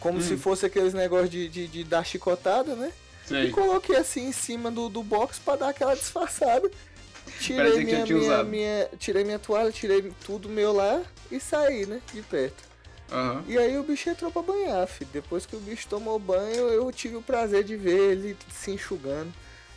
como 0.00 0.18
hum. 0.18 0.22
se 0.22 0.36
fosse 0.36 0.66
aqueles 0.66 0.94
negócios 0.94 1.30
de, 1.30 1.48
de, 1.48 1.68
de, 1.68 1.84
dar 1.84 2.04
chicotada, 2.04 2.74
né? 2.74 2.90
Sei. 3.26 3.44
E 3.44 3.50
coloquei 3.50 3.96
assim 3.96 4.28
em 4.28 4.32
cima 4.32 4.70
do, 4.70 4.88
do 4.88 5.02
box 5.02 5.38
pra 5.38 5.54
dar 5.54 5.68
aquela 5.68 5.94
disfarçada. 5.94 6.68
Tirei 7.38 7.84
minha, 7.84 8.04
minha, 8.04 8.42
minha, 8.42 8.88
tirei 8.98 9.22
minha 9.22 9.38
toalha, 9.38 9.70
tirei 9.70 10.12
tudo 10.24 10.48
meu 10.48 10.72
lá 10.72 11.00
e 11.30 11.38
saí, 11.38 11.86
né? 11.86 12.00
De 12.12 12.22
perto. 12.22 12.70
Uhum. 13.12 13.42
E 13.46 13.58
aí 13.58 13.76
o 13.76 13.82
bicho 13.82 14.08
entrou 14.08 14.30
pra 14.30 14.42
banhar, 14.42 14.86
filho. 14.86 15.10
Depois 15.12 15.46
que 15.46 15.54
o 15.54 15.60
bicho 15.60 15.86
tomou 15.88 16.18
banho, 16.18 16.68
eu 16.68 16.90
tive 16.90 17.16
o 17.16 17.22
prazer 17.22 17.62
de 17.62 17.76
ver 17.76 18.12
ele 18.12 18.36
se 18.52 18.70
enxugando, 18.70 19.32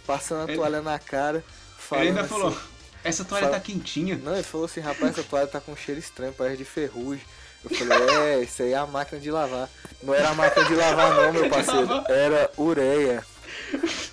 passando 0.06 0.42
a 0.42 0.52
ele... 0.52 0.56
toalha 0.56 0.82
na 0.82 0.98
cara. 0.98 1.44
Ele 1.92 2.10
ainda 2.10 2.22
assim, 2.22 2.30
falou. 2.30 2.58
essa 3.04 3.26
toalha 3.26 3.50
tá 3.50 3.60
quentinha. 3.60 4.18
Não, 4.24 4.34
ele 4.34 4.44
falou 4.44 4.66
assim, 4.66 4.80
rapaz, 4.80 5.12
essa 5.12 5.24
toalha 5.24 5.48
tá 5.48 5.60
com 5.60 5.76
cheiro 5.76 6.00
estranho, 6.00 6.34
parece 6.34 6.58
de 6.58 6.66
ferrugem. 6.66 7.26
Eu 7.64 7.78
falei, 7.78 8.10
é, 8.10 8.44
isso 8.44 8.64
aí 8.64 8.72
é 8.74 8.78
a 8.78 8.86
máquina 8.86 9.20
de 9.20 9.32
lavar. 9.32 9.70
Não 10.02 10.14
era 10.14 10.30
a 10.30 10.34
máquina 10.34 10.66
de 10.66 10.76
lavar 10.76 11.14
não, 11.16 11.34
meu 11.34 11.50
parceiro. 11.50 12.04
Era 12.10 12.52
ureia. 12.58 13.26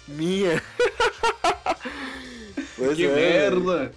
Minha. 0.07 0.63
Pois 2.77 2.97
que 2.97 3.05
é, 3.05 3.15
merda! 3.15 3.93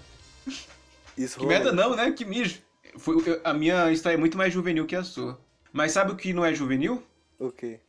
Isso 1.17 1.39
que 1.39 1.45
merda 1.45 1.71
não, 1.71 1.95
né? 1.95 2.11
Que 2.11 2.25
mijo. 2.25 2.59
Foi, 2.97 3.39
a 3.41 3.53
minha 3.53 3.89
história 3.93 4.17
é 4.17 4.19
muito 4.19 4.37
mais 4.37 4.53
juvenil 4.53 4.85
que 4.85 4.93
a 4.93 5.05
sua. 5.05 5.39
Mas 5.71 5.93
sabe 5.93 6.11
o 6.11 6.17
que 6.17 6.33
não 6.33 6.43
é 6.43 6.53
juvenil? 6.53 7.01
O 7.39 7.49
quê? 7.49 7.79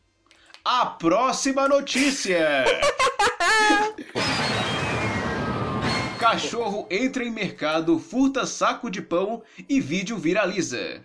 A 0.65 0.87
próxima 0.87 1.67
notícia! 1.67 2.65
Cachorro 6.19 6.87
entra 6.89 7.25
em 7.25 7.31
mercado, 7.31 7.99
furta 7.99 8.47
saco 8.47 8.89
de 8.89 9.03
pão 9.03 9.43
e 9.69 9.81
vídeo 9.81 10.17
viraliza. 10.17 11.03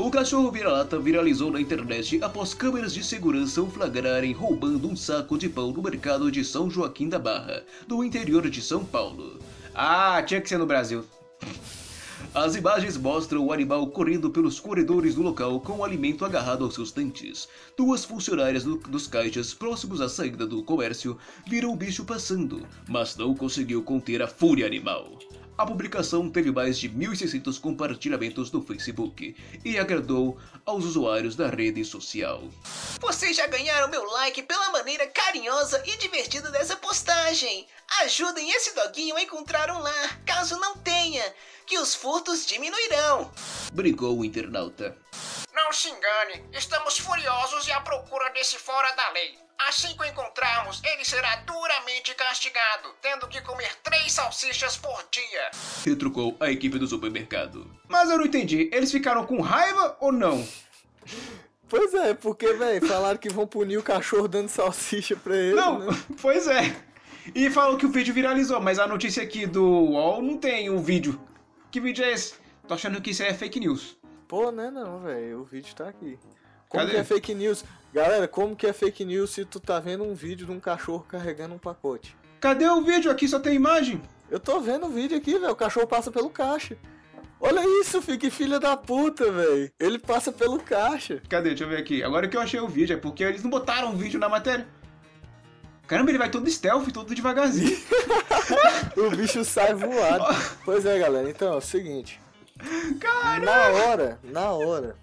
O 0.00 0.10
cachorro 0.10 0.50
vira-lata 0.50 0.98
viralizou 0.98 1.50
na 1.50 1.60
internet 1.60 2.18
após 2.22 2.54
câmeras 2.54 2.94
de 2.94 3.04
segurança 3.04 3.60
o 3.60 3.70
flagrarem 3.70 4.32
roubando 4.32 4.88
um 4.88 4.96
saco 4.96 5.36
de 5.36 5.46
pão 5.46 5.72
no 5.72 5.82
mercado 5.82 6.32
de 6.32 6.42
São 6.42 6.70
Joaquim 6.70 7.06
da 7.06 7.18
Barra, 7.18 7.64
no 7.86 8.02
interior 8.02 8.48
de 8.48 8.62
São 8.62 8.82
Paulo. 8.82 9.38
Ah, 9.74 10.22
tinha 10.22 10.40
que 10.40 10.48
ser 10.48 10.56
no 10.56 10.64
Brasil. 10.64 11.04
As 12.34 12.56
imagens 12.56 12.96
mostram 12.96 13.44
o 13.44 13.52
animal 13.52 13.86
correndo 13.88 14.30
pelos 14.30 14.58
corredores 14.58 15.16
do 15.16 15.22
local 15.22 15.60
com 15.60 15.74
o 15.74 15.84
alimento 15.84 16.24
agarrado 16.24 16.64
aos 16.64 16.72
seus 16.72 16.90
dentes. 16.92 17.46
Duas 17.76 18.02
funcionárias 18.02 18.64
do, 18.64 18.78
dos 18.78 19.06
caixas 19.06 19.52
próximos 19.52 20.00
à 20.00 20.08
saída 20.08 20.46
do 20.46 20.62
comércio 20.62 21.18
viram 21.46 21.74
o 21.74 21.76
bicho 21.76 22.06
passando, 22.06 22.66
mas 22.88 23.14
não 23.18 23.34
conseguiu 23.34 23.82
conter 23.82 24.22
a 24.22 24.26
fúria 24.26 24.66
animal. 24.66 25.18
A 25.60 25.66
publicação 25.66 26.30
teve 26.30 26.50
mais 26.50 26.78
de 26.78 26.88
1.600 26.88 27.60
compartilhamentos 27.60 28.50
no 28.50 28.62
Facebook 28.62 29.36
e 29.62 29.78
agradou 29.78 30.40
aos 30.64 30.86
usuários 30.86 31.36
da 31.36 31.50
rede 31.50 31.84
social. 31.84 32.42
Vocês 32.98 33.36
já 33.36 33.46
ganharam 33.46 33.90
meu 33.90 34.02
like 34.10 34.42
pela 34.44 34.70
maneira 34.70 35.06
carinhosa 35.06 35.82
e 35.86 35.98
divertida 35.98 36.50
dessa 36.50 36.76
postagem. 36.76 37.66
Ajudem 38.00 38.50
esse 38.52 38.74
doguinho 38.74 39.14
a 39.16 39.22
encontrar 39.22 39.70
um 39.70 39.80
lar, 39.80 40.24
caso 40.24 40.58
não 40.58 40.78
tenha, 40.78 41.34
que 41.66 41.78
os 41.78 41.94
furtos 41.94 42.46
diminuirão. 42.46 43.30
Brincou 43.74 44.18
o 44.18 44.24
internauta. 44.24 44.96
Não 45.52 45.70
se 45.74 45.90
engane, 45.90 46.42
estamos 46.54 46.96
furiosos 46.96 47.68
e 47.68 47.72
à 47.72 47.82
procura 47.82 48.30
desse 48.30 48.56
fora 48.56 48.92
da 48.92 49.10
lei. 49.10 49.38
Assim 49.68 49.94
que 49.94 50.02
o 50.02 50.06
encontrarmos, 50.06 50.80
ele 50.84 51.04
será 51.04 51.36
duramente 51.46 52.14
castigado, 52.14 52.88
tendo 53.02 53.28
que 53.28 53.40
comer 53.42 53.70
três 53.82 54.12
salsichas 54.12 54.76
por 54.76 55.04
dia. 55.10 55.50
Retrucou 55.84 56.36
a 56.40 56.50
equipe 56.50 56.78
do 56.78 56.86
supermercado. 56.86 57.70
Mas 57.88 58.10
eu 58.10 58.18
não 58.18 58.24
entendi, 58.24 58.70
eles 58.72 58.90
ficaram 58.90 59.26
com 59.26 59.40
raiva 59.40 59.96
ou 60.00 60.10
não? 60.10 60.46
Pois 61.68 61.94
é, 61.94 62.14
porque, 62.14 62.52
velho, 62.54 62.86
falaram 62.86 63.18
que 63.18 63.28
vão 63.28 63.46
punir 63.46 63.76
o 63.76 63.82
cachorro 63.82 64.26
dando 64.26 64.48
salsicha 64.48 65.14
pra 65.14 65.36
ele. 65.36 65.54
Não, 65.54 65.78
né? 65.78 65.86
pois 66.20 66.48
é. 66.48 66.74
E 67.34 67.50
falou 67.50 67.76
que 67.76 67.86
o 67.86 67.90
vídeo 67.90 68.14
viralizou, 68.14 68.60
mas 68.60 68.78
a 68.78 68.86
notícia 68.86 69.22
aqui 69.22 69.46
do 69.46 69.64
UOL 69.64 70.22
não 70.22 70.38
tem 70.38 70.70
o 70.70 70.76
um 70.76 70.82
vídeo. 70.82 71.20
Que 71.70 71.80
vídeo 71.80 72.04
é 72.04 72.12
esse? 72.12 72.34
Tô 72.66 72.74
achando 72.74 73.00
que 73.00 73.10
isso 73.10 73.22
é 73.22 73.32
fake 73.34 73.60
news. 73.60 73.96
Pô, 74.26 74.50
né 74.50 74.70
não, 74.70 75.00
velho. 75.00 75.40
O 75.40 75.44
vídeo 75.44 75.74
tá 75.74 75.88
aqui. 75.88 76.18
Como 76.68 76.82
Cadê? 76.82 76.94
que 76.94 77.00
é 77.00 77.04
fake 77.04 77.34
news? 77.34 77.64
Galera, 77.92 78.28
como 78.28 78.54
que 78.54 78.68
é 78.68 78.72
fake 78.72 79.04
news 79.04 79.30
se 79.30 79.44
tu 79.44 79.58
tá 79.58 79.80
vendo 79.80 80.04
um 80.04 80.14
vídeo 80.14 80.46
de 80.46 80.52
um 80.52 80.60
cachorro 80.60 81.04
carregando 81.08 81.56
um 81.56 81.58
pacote? 81.58 82.16
Cadê 82.40 82.68
o 82.68 82.82
vídeo? 82.82 83.10
Aqui 83.10 83.26
só 83.26 83.40
tem 83.40 83.54
imagem. 83.54 84.00
Eu 84.30 84.38
tô 84.38 84.60
vendo 84.60 84.86
o 84.86 84.90
vídeo 84.90 85.18
aqui, 85.18 85.36
velho. 85.36 85.52
O 85.52 85.56
cachorro 85.56 85.88
passa 85.88 86.10
pelo 86.10 86.30
caixa. 86.30 86.76
Olha 87.40 87.62
isso, 87.80 88.00
fique 88.00 88.30
filha 88.30 88.60
da 88.60 88.76
puta, 88.76 89.30
velho. 89.32 89.72
Ele 89.80 89.98
passa 89.98 90.30
pelo 90.30 90.60
caixa. 90.60 91.20
Cadê? 91.28 91.48
Deixa 91.48 91.64
eu 91.64 91.68
ver 91.68 91.78
aqui. 91.78 92.00
Agora 92.00 92.28
que 92.28 92.36
eu 92.36 92.40
achei 92.40 92.60
o 92.60 92.68
vídeo, 92.68 92.94
é 92.94 92.96
porque 92.96 93.24
eles 93.24 93.42
não 93.42 93.50
botaram 93.50 93.90
o 93.92 93.96
vídeo 93.96 94.20
na 94.20 94.28
matéria. 94.28 94.68
Caramba, 95.88 96.12
ele 96.12 96.18
vai 96.18 96.30
todo 96.30 96.48
stealth, 96.48 96.92
todo 96.92 97.12
devagarzinho. 97.12 97.76
o 98.96 99.10
bicho 99.10 99.44
sai 99.44 99.74
voado. 99.74 100.24
pois 100.64 100.86
é, 100.86 100.96
galera. 100.96 101.28
Então, 101.28 101.54
é 101.54 101.56
o 101.56 101.60
seguinte. 101.60 102.20
Caramba. 103.00 103.46
Na 103.46 103.68
hora, 103.68 104.20
na 104.22 104.52
hora 104.52 104.96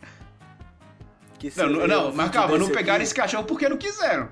que 1.37 1.51
não, 1.55 1.69
não, 1.69 1.87
não 1.87 2.13
mas 2.13 2.31
calma, 2.31 2.57
não 2.57 2.69
pegaram 2.69 2.95
aqui... 2.95 3.03
esse 3.03 3.15
cachorro 3.15 3.43
porque 3.45 3.69
não 3.69 3.77
quiseram. 3.77 4.29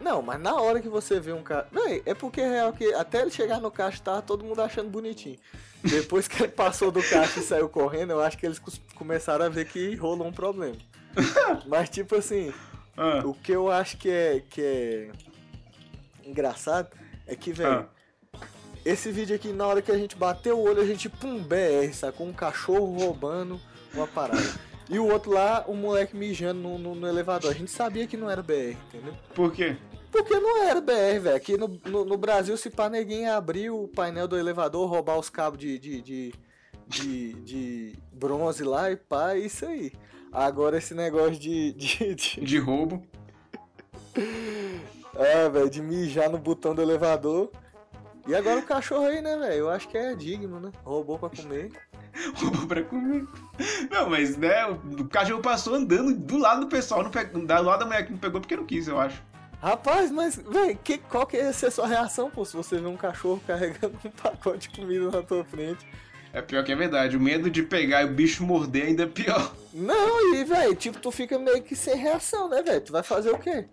Não, 0.00 0.22
mas 0.22 0.40
na 0.40 0.54
hora 0.54 0.80
que 0.80 0.88
você 0.88 1.20
vê 1.20 1.32
um 1.32 1.42
cara. 1.42 1.68
Véi, 1.70 2.02
é 2.06 2.14
porque 2.14 2.40
é 2.40 2.48
real 2.48 2.72
que 2.72 2.92
até 2.94 3.20
ele 3.20 3.30
chegar 3.30 3.60
no 3.60 3.70
caixa 3.70 4.00
tava 4.02 4.22
todo 4.22 4.44
mundo 4.44 4.62
achando 4.62 4.88
bonitinho. 4.88 5.38
Depois 5.82 6.26
que 6.26 6.42
ele 6.42 6.52
passou 6.52 6.90
do 6.90 7.02
caixa 7.02 7.40
e 7.40 7.42
saiu 7.42 7.68
correndo, 7.68 8.12
eu 8.12 8.20
acho 8.20 8.38
que 8.38 8.46
eles 8.46 8.60
começaram 8.94 9.44
a 9.44 9.48
ver 9.48 9.66
que 9.66 9.94
rolou 9.96 10.26
um 10.26 10.32
problema. 10.32 10.76
mas 11.66 11.90
tipo 11.90 12.16
assim, 12.16 12.52
ah. 12.96 13.20
o 13.24 13.34
que 13.34 13.52
eu 13.52 13.70
acho 13.70 13.96
que 13.98 14.10
é, 14.10 14.42
que 14.48 14.62
é 14.62 15.10
engraçado 16.24 16.88
é 17.26 17.36
que, 17.36 17.52
velho. 17.52 17.86
Ah. 17.86 18.00
Esse 18.82 19.12
vídeo 19.12 19.36
aqui, 19.36 19.52
na 19.52 19.66
hora 19.66 19.82
que 19.82 19.92
a 19.92 19.98
gente 19.98 20.16
bateu 20.16 20.58
o 20.58 20.62
olho, 20.62 20.80
a 20.80 20.86
gente, 20.86 21.06
pum, 21.06 21.42
BR, 21.42 21.92
sacou? 21.92 22.26
Um 22.26 22.32
cachorro 22.32 22.96
roubando 22.98 23.60
uma 23.92 24.06
parada. 24.06 24.69
E 24.90 24.98
o 24.98 25.06
outro 25.06 25.30
lá, 25.30 25.64
o 25.68 25.74
moleque 25.74 26.16
mijando 26.16 26.60
no, 26.60 26.76
no, 26.76 26.94
no, 26.96 27.06
elevador. 27.06 27.52
A 27.52 27.54
gente 27.54 27.70
sabia 27.70 28.08
que 28.08 28.16
não 28.16 28.28
era 28.28 28.42
BR, 28.42 28.76
entendeu? 28.88 29.14
Por 29.32 29.52
quê? 29.52 29.76
Porque 30.10 30.34
não 30.40 30.64
era 30.64 30.80
BR, 30.80 31.20
velho. 31.22 31.36
Aqui 31.36 31.56
no, 31.56 31.68
no, 31.86 32.04
no, 32.04 32.16
Brasil, 32.18 32.56
se 32.56 32.68
pá, 32.68 32.90
ninguém 32.90 33.28
abrir 33.28 33.70
o 33.70 33.86
painel 33.86 34.26
do 34.26 34.36
elevador, 34.36 34.90
roubar 34.90 35.16
os 35.16 35.30
cabos 35.30 35.60
de, 35.60 35.78
de, 35.78 36.02
de, 36.02 36.34
de, 36.88 37.32
de 37.34 37.98
bronze 38.12 38.64
lá 38.64 38.90
e 38.90 38.96
pá, 38.96 39.34
é 39.34 39.38
isso 39.38 39.64
aí. 39.64 39.92
Agora 40.32 40.78
esse 40.78 40.92
negócio 40.92 41.38
de. 41.38 41.72
De, 41.72 42.14
de... 42.16 42.40
de 42.44 42.58
roubo. 42.58 43.00
é, 45.14 45.48
velho, 45.48 45.70
de 45.70 45.80
mijar 45.80 46.28
no 46.28 46.38
botão 46.38 46.74
do 46.74 46.82
elevador. 46.82 47.52
E 48.30 48.34
agora 48.36 48.60
o 48.60 48.62
cachorro 48.62 49.06
aí, 49.06 49.20
né, 49.20 49.36
velho? 49.36 49.54
Eu 49.54 49.70
acho 49.70 49.88
que 49.88 49.98
é 49.98 50.14
digno, 50.14 50.60
né? 50.60 50.70
Roubou 50.84 51.18
pra 51.18 51.28
comer. 51.28 51.72
roubou 52.38 52.64
pra 52.64 52.80
comer. 52.84 53.26
Não, 53.90 54.08
mas, 54.08 54.36
né, 54.36 54.66
o 54.66 55.04
cachorro 55.08 55.42
passou 55.42 55.74
andando 55.74 56.14
do 56.14 56.38
lado 56.38 56.60
do 56.60 56.68
pessoal, 56.68 57.02
não 57.02 57.10
pegou, 57.10 57.44
do 57.44 57.52
lado 57.52 57.80
da 57.80 57.86
mulher 57.86 58.06
que 58.06 58.12
não 58.12 58.20
pegou 58.20 58.40
porque 58.40 58.56
não 58.56 58.64
quis, 58.64 58.86
eu 58.86 59.00
acho. 59.00 59.20
Rapaz, 59.60 60.12
mas, 60.12 60.36
velho, 60.36 60.78
que, 60.84 60.98
qual 60.98 61.26
que 61.26 61.38
ia 61.38 61.52
ser 61.52 61.66
a 61.66 61.70
sua 61.72 61.88
reação, 61.88 62.30
pô, 62.30 62.44
se 62.44 62.56
você 62.56 62.78
vê 62.78 62.86
um 62.86 62.96
cachorro 62.96 63.42
carregando 63.44 63.98
um 64.04 64.10
pacote 64.10 64.68
de 64.68 64.78
comida 64.78 65.10
na 65.10 65.22
tua 65.24 65.44
frente? 65.44 65.84
É 66.32 66.40
pior 66.40 66.62
que 66.62 66.70
é 66.70 66.76
verdade, 66.76 67.16
o 67.16 67.20
medo 67.20 67.50
de 67.50 67.64
pegar 67.64 68.02
e 68.02 68.04
o 68.04 68.14
bicho 68.14 68.44
morder 68.44 68.86
ainda 68.86 69.02
é 69.02 69.06
pior. 69.06 69.52
Não, 69.74 70.36
e, 70.36 70.44
velho, 70.44 70.76
tipo, 70.76 71.00
tu 71.00 71.10
fica 71.10 71.36
meio 71.36 71.64
que 71.64 71.74
sem 71.74 71.96
reação, 71.96 72.48
né, 72.48 72.62
velho? 72.62 72.80
Tu 72.80 72.92
vai 72.92 73.02
fazer 73.02 73.30
o 73.32 73.38
quê? 73.40 73.66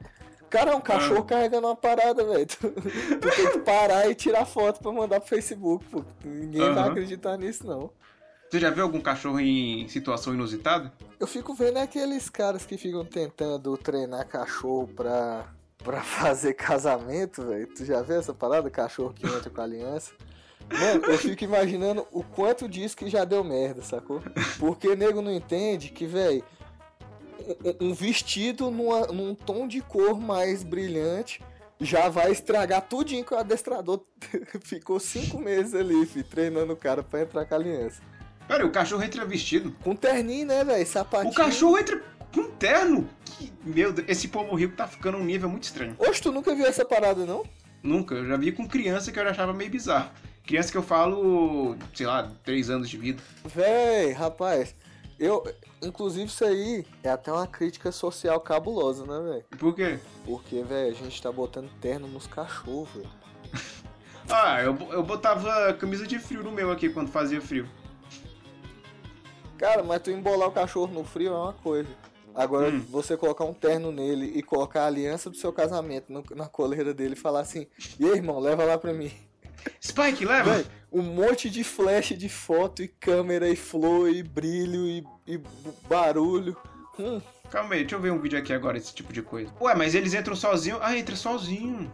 Cara, 0.50 0.72
é 0.72 0.76
um 0.76 0.82
cachorro 0.82 1.22
ah. 1.22 1.26
carregando 1.26 1.68
uma 1.68 1.76
parada, 1.76 2.24
velho. 2.24 2.48
Tu, 2.48 2.72
tu, 3.20 3.36
tem 3.36 3.52
que 3.52 3.60
parar 3.60 4.10
e 4.10 4.16
tirar 4.16 4.46
foto 4.46 4.80
pra 4.80 4.92
mandar 4.92 5.20
pro 5.20 5.30
Facebook, 5.30 5.86
pô. 5.86 6.04
Ninguém 6.24 6.62
uhum. 6.62 6.76
vai 6.76 6.90
acreditar 6.90 7.38
nisso, 7.38 7.66
não. 7.66 7.92
Você 8.50 8.60
já 8.60 8.70
viu 8.70 8.84
algum 8.84 9.02
cachorro 9.02 9.40
em 9.42 9.88
situação 9.90 10.34
inusitada? 10.34 10.94
Eu 11.20 11.28
fico 11.28 11.54
vendo 11.54 11.78
aqueles 11.78 12.30
caras 12.30 12.66
que 12.66 12.78
ficam 12.78 13.04
tentando 13.04 13.76
treinar 13.78 14.26
cachorro 14.26 14.88
pra, 14.88 15.48
pra 15.84 16.00
fazer 16.04 16.54
casamento, 16.54 17.46
velho. 17.46 17.68
Tu 17.68 17.84
já 17.84 18.02
viu 18.02 18.18
essa 18.18 18.34
parada? 18.34 18.70
Cachorro 18.70 19.14
que 19.14 19.28
entra 19.28 19.50
com 19.50 19.62
aliança. 19.62 20.14
Mano, 20.70 21.06
eu 21.06 21.18
fico 21.18 21.44
imaginando 21.44 22.06
o 22.12 22.24
quanto 22.24 22.68
disso 22.68 22.96
que 22.96 23.10
já 23.10 23.24
deu 23.24 23.44
merda, 23.44 23.82
sacou? 23.82 24.22
Porque 24.60 24.96
nego 24.96 25.22
não 25.22 25.32
entende 25.32 25.90
que, 25.90 26.06
velho, 26.06 26.44
um 27.80 27.94
vestido 27.94 28.70
numa, 28.72 29.08
num 29.08 29.36
tom 29.36 29.68
de 29.68 29.82
cor 29.82 30.20
mais 30.20 30.64
brilhante 30.64 31.42
já 31.80 32.10
vai 32.10 32.32
estragar 32.32 32.82
tudinho 32.82 33.24
que 33.24 33.34
o 33.34 33.38
adestrador 33.38 34.02
ficou 34.62 35.00
cinco 35.00 35.40
meses 35.40 35.74
ali, 35.74 36.06
filho, 36.06 36.26
treinando 36.26 36.74
o 36.74 36.76
cara 36.76 37.04
pra 37.04 37.22
entrar 37.22 37.46
com 37.46 37.54
a 37.54 37.58
aliança. 37.58 38.02
Cara, 38.48 38.66
o 38.66 38.72
cachorro 38.72 39.04
entra 39.04 39.26
vestido. 39.26 39.76
Com 39.84 39.96
terninho, 39.96 40.48
né, 40.48 40.64
velho? 40.64 40.88
Sapatinho. 40.88 41.32
O 41.32 41.36
cachorro 41.36 41.78
entra 41.78 42.02
com 42.34 42.50
terno. 42.52 43.08
Que, 43.26 43.52
meu 43.64 43.92
Deus, 43.92 44.08
esse 44.10 44.28
povo 44.28 44.56
rico 44.56 44.76
tá 44.76 44.88
ficando 44.88 45.18
um 45.18 45.24
nível 45.24 45.50
muito 45.50 45.64
estranho. 45.64 45.96
Oxe, 46.00 46.22
tu 46.22 46.32
nunca 46.32 46.56
viu 46.56 46.66
essa 46.66 46.86
parada, 46.86 47.26
não? 47.26 47.44
Nunca. 47.84 48.16
Eu 48.16 48.26
já 48.26 48.38
vi 48.38 48.52
com 48.52 48.68
criança 48.68 49.12
que 49.12 49.20
eu 49.20 49.28
achava 49.28 49.54
meio 49.54 49.70
bizarro. 49.70 50.10
Criança 50.46 50.72
que 50.72 50.78
eu 50.78 50.84
falo, 50.84 51.76
sei 51.94 52.06
lá, 52.06 52.32
três 52.46 52.70
anos 52.70 52.90
de 52.90 52.98
vida. 52.98 53.22
Véi, 53.44 54.14
rapaz, 54.14 54.74
eu. 55.20 55.44
Inclusive, 55.82 56.26
isso 56.26 56.44
aí 56.44 56.86
é 57.04 57.10
até 57.10 57.32
uma 57.32 57.48
crítica 57.48 57.92
social 57.92 58.40
cabulosa, 58.40 59.06
né, 59.06 59.32
velho? 59.32 59.46
Por 59.60 59.76
quê? 59.76 60.00
Porque, 60.26 60.64
velho, 60.64 60.92
a 60.92 60.94
gente 60.94 61.22
tá 61.22 61.32
botando 61.32 61.70
terno 61.80 62.08
nos 62.08 62.28
cachorros, 62.28 62.90
velho. 62.90 63.10
ah, 64.30 64.62
eu, 64.62 64.76
eu 64.92 65.04
botava 65.04 65.74
camisa 65.74 66.06
de 66.06 66.20
frio 66.20 66.44
no 66.44 66.52
meu 66.52 66.72
aqui 66.72 66.90
quando 66.90 67.10
fazia 67.10 67.42
frio. 67.42 67.68
Cara, 69.58 69.84
mas 69.84 70.02
tu 70.02 70.12
embolar 70.12 70.50
o 70.50 70.52
cachorro 70.52 70.94
no 70.94 71.04
frio 71.04 71.34
é 71.34 71.38
uma 71.38 71.54
coisa. 71.54 71.90
Agora, 72.36 72.70
hum. 72.70 72.86
você 72.90 73.18
colocar 73.18 73.46
um 73.46 73.54
terno 73.54 73.92
nele 73.92 74.28
e 74.36 74.44
colocar 74.44 74.84
a 74.84 74.88
aliança 74.88 75.28
do 75.28 75.36
seu 75.36 75.52
casamento 75.52 76.14
no, 76.14 76.24
na 76.36 76.48
coleira 76.48 76.94
dele 76.94 77.14
e 77.14 77.20
falar 77.20 77.40
assim: 77.40 77.66
E 78.00 78.06
aí, 78.06 78.12
irmão, 78.12 78.40
leva 78.40 78.64
lá 78.64 78.78
pra 78.78 78.94
mim. 78.94 79.12
Spike, 79.82 80.26
leva! 80.26 80.56
Véi, 80.56 80.66
um 80.92 81.02
monte 81.02 81.50
de 81.50 81.64
flash 81.64 82.10
de 82.18 82.30
foto 82.30 82.82
e 82.82 82.88
câmera 82.88 83.50
e 83.50 83.56
flor 83.56 84.10
e 84.10 84.24
brilho 84.24 84.88
e, 84.88 85.06
e 85.26 85.42
barulho. 85.88 86.56
Hum. 87.00 87.22
Calma 87.50 87.76
aí, 87.76 87.82
deixa 87.82 87.96
eu 87.96 88.02
ver 88.02 88.12
um 88.12 88.20
vídeo 88.20 88.38
aqui 88.38 88.52
agora, 88.54 88.78
esse 88.78 88.94
tipo 88.94 89.14
de 89.14 89.22
coisa. 89.22 89.52
Ué, 89.62 89.74
mas 89.76 89.96
eles 89.96 90.14
entram 90.14 90.36
sozinhos. 90.36 90.80
Ah, 90.82 90.98
entra 90.98 91.16
sozinho. 91.16 91.92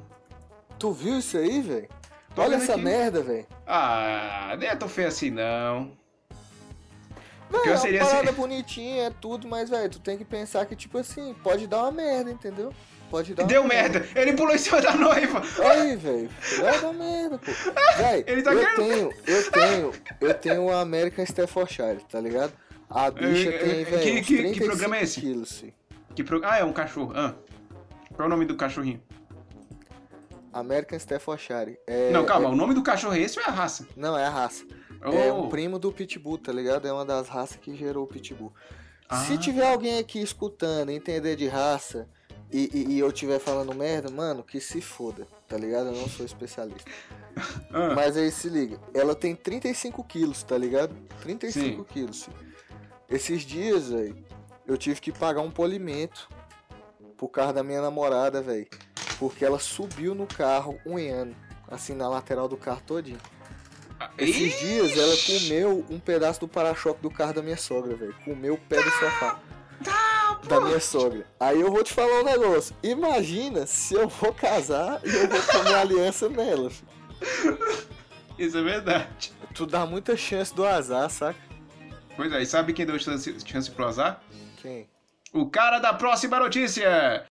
Tu 0.80 0.92
viu 0.92 1.20
isso 1.20 1.38
aí, 1.38 1.62
velho? 1.62 1.90
Olha 2.36 2.56
essa 2.56 2.74
aqui. 2.74 2.82
merda, 2.82 3.22
velho. 3.22 3.46
Ah, 3.68 4.56
não 4.60 4.68
é 4.68 4.76
tão 4.76 4.90
feio 4.90 5.08
assim, 5.08 5.30
não. 5.30 5.96
Véi, 7.54 7.62
Pior 7.62 7.72
é 7.72 7.76
uma 7.76 7.78
seria 7.82 8.00
parada 8.06 8.28
se- 8.32 8.34
bonitinha, 8.38 9.04
é 9.04 9.10
tudo, 9.10 9.48
mas, 9.48 9.70
velho, 9.70 9.90
tu 9.90 10.00
tem 10.00 10.18
que 10.18 10.26
pensar 10.26 10.66
que, 10.66 10.76
tipo 10.76 10.98
assim, 10.98 11.34
pode 11.44 11.68
dar 11.68 11.84
uma 11.84 11.92
merda, 11.92 12.32
entendeu? 12.32 12.74
Pode 13.10 13.36
dar 13.36 13.44
Deu 13.44 13.64
merda. 13.64 14.06
Ele 14.16 14.34
pulou 14.34 14.56
em 14.56 14.58
cima 14.58 14.82
da 14.82 14.96
noiva. 14.96 15.42
Aí, 15.70 15.96
velho, 15.96 16.30
vai 16.60 16.82
dar 16.82 16.94
merda, 16.94 17.38
pô. 17.38 17.52
Véi, 17.98 18.24
Ele 18.28 18.42
tá 18.42 18.54
eu 18.54 18.60
querendo- 18.60 18.76
tenho, 18.76 19.14
eu 19.28 19.52
tenho, 19.52 19.92
eu 20.20 20.34
tenho 20.34 20.64
uma 20.66 20.82
American 20.82 21.24
Staffordshire, 21.24 22.04
tá 22.10 22.20
ligado? 22.20 22.52
A 22.90 23.12
bicha 23.12 23.52
tem, 23.52 23.60
que- 23.86 23.92
velho, 23.92 24.02
que- 24.02 24.22
que 24.22 24.38
35 24.38 24.66
programa 24.66 24.98
é 24.98 25.04
esse? 25.04 25.20
quilos. 25.22 25.64
Que 26.16 26.24
pro... 26.24 26.42
Ah, 26.44 26.58
é 26.58 26.64
um 26.64 26.74
cachorro. 26.74 27.14
Ah. 27.16 27.36
Qual 28.16 28.24
é 28.24 28.28
o 28.28 28.30
nome 28.30 28.46
do 28.46 28.56
cachorrinho? 28.56 29.02
American 30.52 30.98
Staffordshire. 31.00 31.78
É, 31.88 32.12
não, 32.12 32.26
calma, 32.26 32.48
é- 32.48 32.52
o 32.52 32.56
nome 32.56 32.74
do 32.74 32.84
cachorro 32.84 33.16
é 33.16 33.20
esse 33.20 33.40
ou 33.40 33.46
é 33.46 33.48
a 33.48 33.52
raça? 33.52 33.88
não, 33.96 34.18
é 34.18 34.26
a 34.26 34.30
raça. 34.30 34.64
É 35.04 35.32
Oh. 35.32 35.44
um 35.44 35.50
primo 35.50 35.78
do 35.78 35.92
Pitbull, 35.92 36.38
tá 36.38 36.52
ligado? 36.52 36.88
É 36.88 36.94
uma 36.94 37.06
das 37.06 37.28
raças 37.28 37.58
que 37.58 37.76
gerou 37.76 38.06
o 38.06 38.08
Pitbull. 38.08 38.54
Se 39.26 39.34
Ah. 39.34 39.38
tiver 39.38 39.68
alguém 39.72 40.00
aqui 40.00 40.22
escutando, 40.22 40.90
entender 40.90 41.36
de 41.36 41.48
raça, 41.48 42.08
e, 42.52 42.70
e- 42.74 42.94
e 42.94 43.00
eu 43.00 43.12
tiver 43.12 43.40
falando 43.40 43.74
merda, 43.74 44.10
mano, 44.10 44.44
que 44.44 44.60
se 44.60 44.80
foda, 44.82 45.28
tá 45.48 45.58
ligado? 45.58 45.88
Eu 45.88 45.94
não 45.94 46.08
sou 46.08 46.26
especialista. 46.26 46.90
Ah. 47.74 47.94
Mas 47.96 48.16
aí 48.16 48.32
se 48.32 48.48
liga, 48.48 48.80
ela 48.94 49.16
tem 49.16 49.36
35 49.36 50.04
quilos, 50.04 50.44
tá 50.44 50.56
ligado? 50.56 50.96
35 51.22 51.78
Sim. 51.80 51.84
quilos. 51.86 52.30
Esses 53.10 53.42
dias, 53.42 53.90
velho, 53.90 54.16
eu 54.68 54.78
tive 54.78 55.02
que 55.02 55.12
pagar 55.12 55.42
um 55.42 55.50
polimento 55.50 56.30
pro 57.18 57.28
carro 57.28 57.52
da 57.54 57.64
minha 57.64 57.82
namorada, 57.82 58.42
velho. 58.42 58.68
Porque 59.20 59.44
ela 59.44 59.58
subiu 59.60 60.14
no 60.14 60.28
carro 60.28 60.80
unhando, 60.86 61.36
assim, 61.68 61.94
na 61.96 62.08
lateral 62.08 62.48
do 62.48 62.56
carro 62.58 62.82
todinho. 62.86 63.20
Esses 64.18 64.60
dias 64.60 64.98
ela 64.98 65.16
comeu 65.18 65.86
um 65.90 66.00
pedaço 66.00 66.40
do 66.42 66.48
para-choque 66.48 67.02
do 67.02 67.10
carro 67.10 67.34
da 67.34 67.42
minha 67.42 67.58
sogra, 67.58 67.96
velho. 67.96 68.16
Comeu 68.24 68.54
o 68.54 68.58
pé 68.58 68.82
do 68.82 68.92
sofá. 68.92 69.40
Da 70.48 70.62
minha 70.62 70.80
sogra. 70.80 71.26
Aí 71.40 71.60
eu 71.60 71.72
vou 71.72 71.84
te 71.84 71.94
falar 71.94 72.22
um 72.22 72.24
negócio. 72.24 72.76
Imagina 72.84 73.66
se 73.66 73.94
eu 73.96 74.08
vou 74.08 74.34
casar 74.34 75.00
e 75.04 75.10
eu 75.10 75.28
vou 75.28 75.64
minha 75.64 75.80
aliança 75.80 76.30
nela. 76.30 76.70
filho. 76.70 77.58
Isso 78.38 78.58
é 78.58 78.62
verdade. 78.62 79.32
Tu 79.54 79.66
dá 79.66 79.86
muita 79.86 80.18
chance 80.18 80.54
do 80.54 80.66
azar, 80.66 81.10
saca? 81.10 81.40
Pois 82.16 82.32
é, 82.32 82.42
e 82.42 82.46
sabe 82.46 82.74
quem 82.74 82.86
deu 82.86 83.00
chance, 83.00 83.36
chance 83.46 83.72
pro 83.72 83.88
azar? 83.88 84.22
Quem? 84.58 84.88
O 85.32 85.50
cara 85.50 85.80
da 85.80 85.94
próxima 85.94 86.40
notícia! 86.40 87.26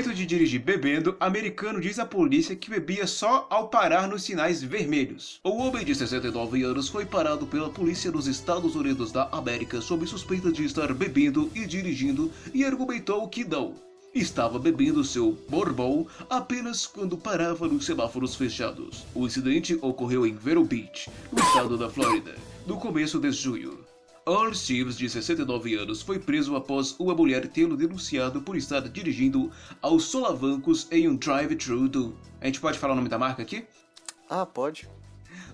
Suspeito 0.00 0.16
de 0.16 0.24
dirigir 0.24 0.60
bebendo, 0.60 1.14
americano 1.20 1.78
diz 1.78 1.98
à 1.98 2.06
polícia 2.06 2.56
que 2.56 2.70
bebia 2.70 3.06
só 3.06 3.46
ao 3.50 3.68
parar 3.68 4.08
nos 4.08 4.22
sinais 4.22 4.62
vermelhos. 4.62 5.38
O 5.44 5.58
homem 5.58 5.84
de 5.84 5.94
69 5.94 6.62
anos 6.62 6.88
foi 6.88 7.04
parado 7.04 7.46
pela 7.46 7.68
polícia 7.68 8.10
dos 8.10 8.26
Estados 8.26 8.74
Unidos 8.74 9.12
da 9.12 9.28
América 9.30 9.78
sob 9.82 10.06
suspeita 10.06 10.50
de 10.50 10.64
estar 10.64 10.94
bebendo 10.94 11.50
e 11.54 11.66
dirigindo 11.66 12.32
e 12.54 12.64
argumentou 12.64 13.28
que 13.28 13.44
não. 13.44 13.74
Estava 14.14 14.58
bebendo 14.58 15.04
seu 15.04 15.36
bourbon 15.50 16.06
apenas 16.30 16.86
quando 16.86 17.18
parava 17.18 17.68
nos 17.68 17.84
semáforos 17.84 18.34
fechados. 18.34 19.04
O 19.14 19.26
incidente 19.26 19.78
ocorreu 19.82 20.26
em 20.26 20.34
Vero 20.34 20.64
Beach, 20.64 21.10
no 21.30 21.40
estado 21.40 21.76
da 21.76 21.90
Flórida, 21.90 22.34
no 22.66 22.78
começo 22.78 23.18
de 23.18 23.30
junho. 23.32 23.89
Earl 24.26 24.52
Stevens, 24.52 24.96
de 24.96 25.08
69 25.08 25.74
anos, 25.74 26.02
foi 26.02 26.18
preso 26.18 26.54
após 26.54 26.94
uma 26.98 27.14
mulher 27.14 27.48
tê-lo 27.48 27.76
denunciado 27.76 28.42
por 28.42 28.56
estar 28.56 28.80
dirigindo 28.80 29.50
aos 29.80 30.04
solavancos 30.04 30.86
em 30.90 31.08
um 31.08 31.16
drive-thru 31.16 31.88
do... 31.88 32.16
A 32.40 32.46
gente 32.46 32.60
pode 32.60 32.78
falar 32.78 32.92
o 32.92 32.96
nome 32.96 33.08
da 33.08 33.18
marca 33.18 33.42
aqui? 33.42 33.64
Ah, 34.28 34.46
pode. 34.46 34.88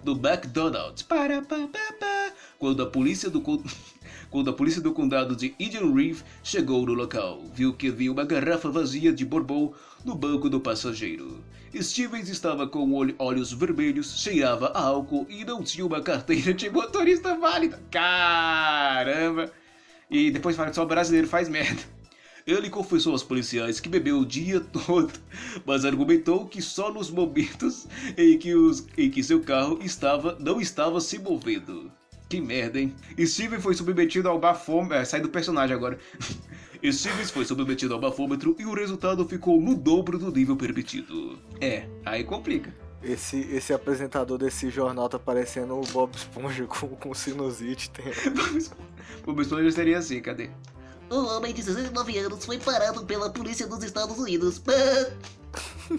do 0.03 0.13
McDonald's. 0.13 1.03
Para, 1.03 1.43
pá, 1.43 1.69
pá, 1.69 1.95
pá. 1.99 2.33
Quando 2.59 2.83
a 2.83 2.87
polícia 2.87 3.31
do 3.31 3.41
quando 4.37 4.51
a 4.51 4.53
polícia 4.53 4.83
do 4.83 4.93
condado 4.93 5.35
de 5.35 5.55
Indian 5.59 5.95
Reef 5.95 6.21
chegou 6.45 6.85
no 6.85 6.93
local, 6.93 7.43
viu 7.55 7.73
que 7.73 7.89
havia 7.89 8.13
uma 8.13 8.23
garrafa 8.23 8.71
vazia 8.71 9.11
de 9.11 9.25
bourbon 9.25 9.73
no 10.05 10.15
banco 10.15 10.51
do 10.51 10.61
passageiro. 10.61 11.43
Stevens 11.75 12.29
estava 12.29 12.67
com 12.67 12.93
olh- 12.93 13.15
olhos 13.19 13.51
vermelhos, 13.51 14.21
cheirava 14.21 14.67
a 14.75 14.83
álcool 14.83 15.27
e 15.31 15.43
não 15.43 15.63
tinha 15.63 15.87
uma 15.87 16.03
carteira 16.03 16.53
de 16.53 16.69
motorista 16.69 17.35
válida. 17.35 17.83
Caramba! 17.91 19.51
E 20.11 20.31
depois 20.31 20.55
fala 20.55 20.69
que 20.69 20.77
só 20.77 20.85
brasileiro 20.85 21.27
faz 21.27 21.49
merda. 21.49 21.81
Ele 22.47 22.69
confessou 22.69 23.13
aos 23.13 23.23
policiais 23.23 23.81
que 23.81 23.89
bebeu 23.89 24.19
o 24.19 24.27
dia 24.27 24.61
todo, 24.87 25.15
mas 25.65 25.87
argumentou 25.87 26.45
que 26.45 26.61
só 26.61 26.93
nos 26.93 27.11
momentos 27.11 27.87
em 28.19 28.37
que, 28.37 28.55
os, 28.55 28.87
em 28.99 29.09
que 29.11 29.23
seu 29.25 29.41
carro 29.41 29.79
estava 29.83 30.37
não 30.39 30.61
estava 30.61 31.01
se 31.01 31.19
movendo. 31.19 31.91
Que 32.29 32.41
merda, 32.41 32.81
hein? 32.81 32.95
Steven 33.21 33.61
foi 33.61 33.75
submetido 33.75 34.29
ao 34.29 34.39
bafômetro. 34.39 34.97
É, 34.97 35.05
sai 35.05 35.21
do 35.21 35.29
personagem 35.29 35.75
agora. 35.75 35.99
Stevens 36.93 37.31
foi 37.31 37.45
submetido 37.45 37.95
ao 37.95 38.01
bafômetro 38.01 38.55
e 38.59 38.67
o 38.67 38.75
resultado 38.75 39.27
ficou 39.27 39.61
no 39.61 39.75
dobro 39.75 40.19
do 40.19 40.31
nível 40.31 40.57
permitido. 40.57 41.39
É, 41.61 41.87
aí 42.05 42.25
complica. 42.25 42.75
Esse, 43.03 43.41
esse 43.53 43.73
apresentador 43.73 44.39
desse 44.39 44.71
jornal 44.71 45.09
tá 45.09 45.19
parecendo 45.19 45.75
o 45.79 45.87
Bob 45.87 46.15
Esponja 46.15 46.67
com, 46.69 46.89
com 46.89 47.15
sinusite. 47.15 47.91
Tem... 47.91 48.05
O 49.25 49.33
Bispo 49.33 49.71
seria 49.71 49.99
assim, 49.99 50.21
cadê? 50.21 50.51
O 51.09 51.37
homem 51.37 51.55
de 51.55 51.63
69 51.63 52.19
anos 52.19 52.45
foi 52.45 52.59
parado 52.59 53.05
pela 53.05 53.31
polícia 53.31 53.67
dos 53.67 53.83
Estados 53.85 54.19
Unidos. 54.19 54.61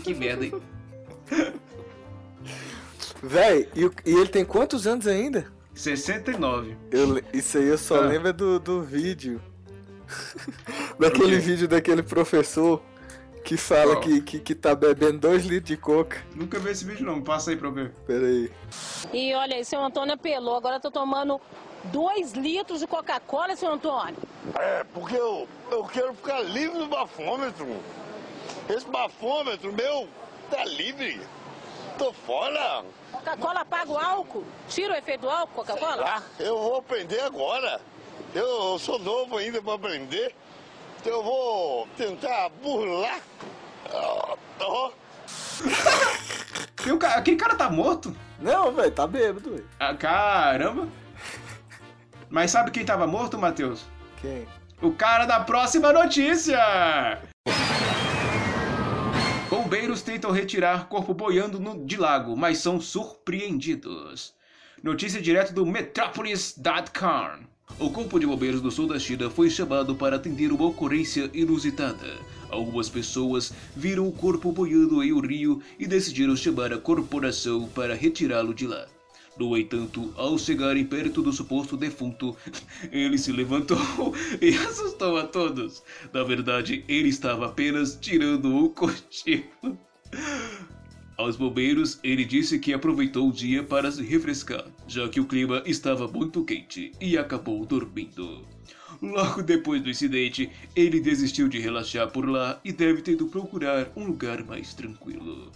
Que 0.04 0.14
merda, 0.14 0.46
hein? 0.46 0.54
Véi, 3.24 3.70
e, 3.76 4.10
e 4.10 4.14
ele 4.14 4.28
tem 4.28 4.44
quantos 4.44 4.86
anos 4.86 5.08
ainda? 5.08 5.52
69. 5.80 6.76
Eu, 6.92 7.22
isso 7.34 7.58
aí 7.58 7.68
eu 7.68 7.78
só 7.78 7.98
Ah. 7.98 8.08
lembro 8.08 8.34
do, 8.34 8.60
do 8.60 8.82
vídeo. 8.82 9.42
daquele 11.00 11.38
vídeo 11.38 11.68
daquele 11.68 12.02
professor 12.02 12.82
que 13.44 13.56
fala 13.58 14.00
que, 14.00 14.22
que, 14.22 14.40
que 14.40 14.56
tá 14.56 14.74
bebendo 14.76 15.20
2 15.20 15.46
litros 15.46 15.68
de 15.70 15.78
coca. 15.78 16.18
Nunca 16.36 16.60
vi 16.60 16.70
esse 16.72 16.84
vídeo 16.84 17.06
não, 17.06 17.22
passa 17.22 17.52
aí 17.52 17.58
pra 17.58 17.70
ver. 17.70 17.92
Pera 18.06 18.26
aí. 18.26 18.52
E 19.14 19.34
olha 19.34 19.56
aí, 19.56 19.64
seu 19.64 19.82
Antônio 19.82 20.14
apelou. 20.16 20.56
Agora 20.58 20.76
eu 20.78 20.80
tô 20.82 20.92
tomando 20.92 21.40
dois 21.86 22.34
litros 22.34 22.80
de 22.82 22.88
Coca-Cola, 22.88 23.56
seu 23.56 23.72
Antônio. 23.72 24.18
É, 24.56 24.84
porque 24.94 25.16
eu, 25.16 25.48
eu 25.72 25.84
quero 25.86 26.14
ficar 26.14 26.42
livre 26.42 26.78
do 26.78 26.88
bafômetro. 26.88 27.68
Esse 28.70 28.86
bafômetro 28.90 29.72
meu 29.72 30.10
tá 30.52 30.66
livre. 30.66 31.22
Tô 31.98 32.14
fora. 32.14 32.84
Coca-Cola 33.12 33.66
paga 33.66 33.92
o 33.92 33.98
álcool? 33.98 34.46
Tira 34.70 34.94
o 34.94 34.98
efeito 34.98 35.22
do 35.22 35.30
álcool, 35.30 35.56
Coca-Cola? 35.66 36.04
Ah, 36.08 36.22
eu 36.40 36.58
vou 36.58 36.78
aprender 36.78 37.20
agora. 37.22 37.82
Eu, 38.36 38.46
eu 38.74 38.80
sou 38.80 39.00
novo 39.00 39.38
ainda 39.38 39.62
para 39.62 39.74
aprender. 39.74 40.36
Então 41.00 41.14
eu 41.14 41.24
vou 41.24 41.88
tentar 41.98 42.50
burlar. 42.62 43.20
Ah, 43.92 44.36
ó. 44.60 44.92
Tem 46.84 46.94
um 46.94 47.00
ca- 47.00 47.16
Aquele 47.16 47.38
cara 47.38 47.56
tá 47.56 47.70
morto? 47.70 48.16
Não, 48.40 48.72
velho, 48.72 48.92
tá 48.92 49.08
bêbado, 49.08 49.50
velho. 49.52 49.68
Ah, 49.80 49.96
caramba! 49.96 50.88
Mas 52.30 52.52
sabe 52.52 52.70
quem 52.72 52.86
tava 52.86 53.08
morto, 53.08 53.38
Matheus? 53.40 53.86
Quem? 54.22 54.48
O 54.82 54.92
cara 54.92 55.26
da 55.26 55.40
próxima 55.40 55.92
notícia! 55.92 56.60
Bombeiros 59.50 60.02
tentam 60.02 60.30
retirar 60.32 60.90
corpo 60.90 61.14
boiando 61.14 61.58
no, 61.58 61.86
de 61.86 61.96
lago, 61.96 62.36
mas 62.36 62.58
são 62.58 62.82
surpreendidos. 62.82 64.34
Notícia 64.84 65.22
direto 65.22 65.54
do 65.54 65.66
Metropolis.com. 65.66 67.46
O 67.80 67.90
corpo 67.90 68.20
de 68.20 68.26
bombeiros 68.26 68.60
do 68.62 68.70
sul 68.70 68.88
da 68.88 69.00
China 69.00 69.30
foi 69.30 69.50
chamado 69.50 69.96
para 69.96 70.18
atender 70.18 70.52
uma 70.52 70.66
ocorrência 70.66 71.30
inusitada. 71.34 72.18
Algumas 72.50 72.90
pessoas 72.90 73.54
viram 73.74 74.06
o 74.08 74.12
corpo 74.12 74.52
boiando 74.52 75.02
em 75.02 75.14
um 75.14 75.22
rio 75.22 75.62
e 75.80 75.88
decidiram 75.88 76.36
chamar 76.36 76.74
a 76.74 76.78
corporação 76.78 77.70
para 77.70 77.96
retirá-lo 77.96 78.54
de 78.54 78.68
lá. 78.68 78.86
No 79.40 79.56
entanto, 79.56 80.12
ao 80.18 80.38
chegarem 80.38 80.84
perto 80.84 81.22
do 81.22 81.32
suposto 81.32 81.78
defunto, 81.78 82.36
ele 82.92 83.18
se 83.18 83.32
levantou 83.32 83.78
e 84.42 84.56
assustou 84.56 85.18
a 85.18 85.28
todos. 85.28 85.84
Na 86.12 86.24
verdade, 86.24 86.84
ele 86.88 87.10
estava 87.10 87.46
apenas 87.46 87.98
tirando 88.02 88.48
um 88.48 88.70
cochilo. 88.70 89.78
Aos 91.18 91.36
bombeiros, 91.36 92.00
ele 92.04 92.26
disse 92.26 92.60
que 92.60 92.74
aproveitou 92.74 93.30
o 93.30 93.34
dia 93.34 93.64
para 93.64 93.92
se 93.92 94.04
refrescar, 94.04 94.66
já 94.88 95.08
que 95.10 95.20
o 95.20 95.26
clima 95.26 95.64
estava 95.66 96.08
muito 96.08 96.44
quente 96.44 96.92
e 97.02 97.18
acabou 97.18 97.66
dormindo. 97.66 98.46
Logo 99.02 99.44
depois 99.44 99.82
do 99.82 99.90
incidente, 99.90 100.50
ele 100.76 101.00
desistiu 101.00 101.48
de 101.48 101.60
relaxar 101.60 102.10
por 102.12 102.28
lá 102.28 102.60
e 102.64 102.72
deve 102.72 103.02
ter 103.02 103.14
ido 103.14 103.28
procurar 103.28 103.92
um 103.96 104.06
lugar 104.06 104.44
mais 104.44 104.74
tranquilo. 104.74 105.52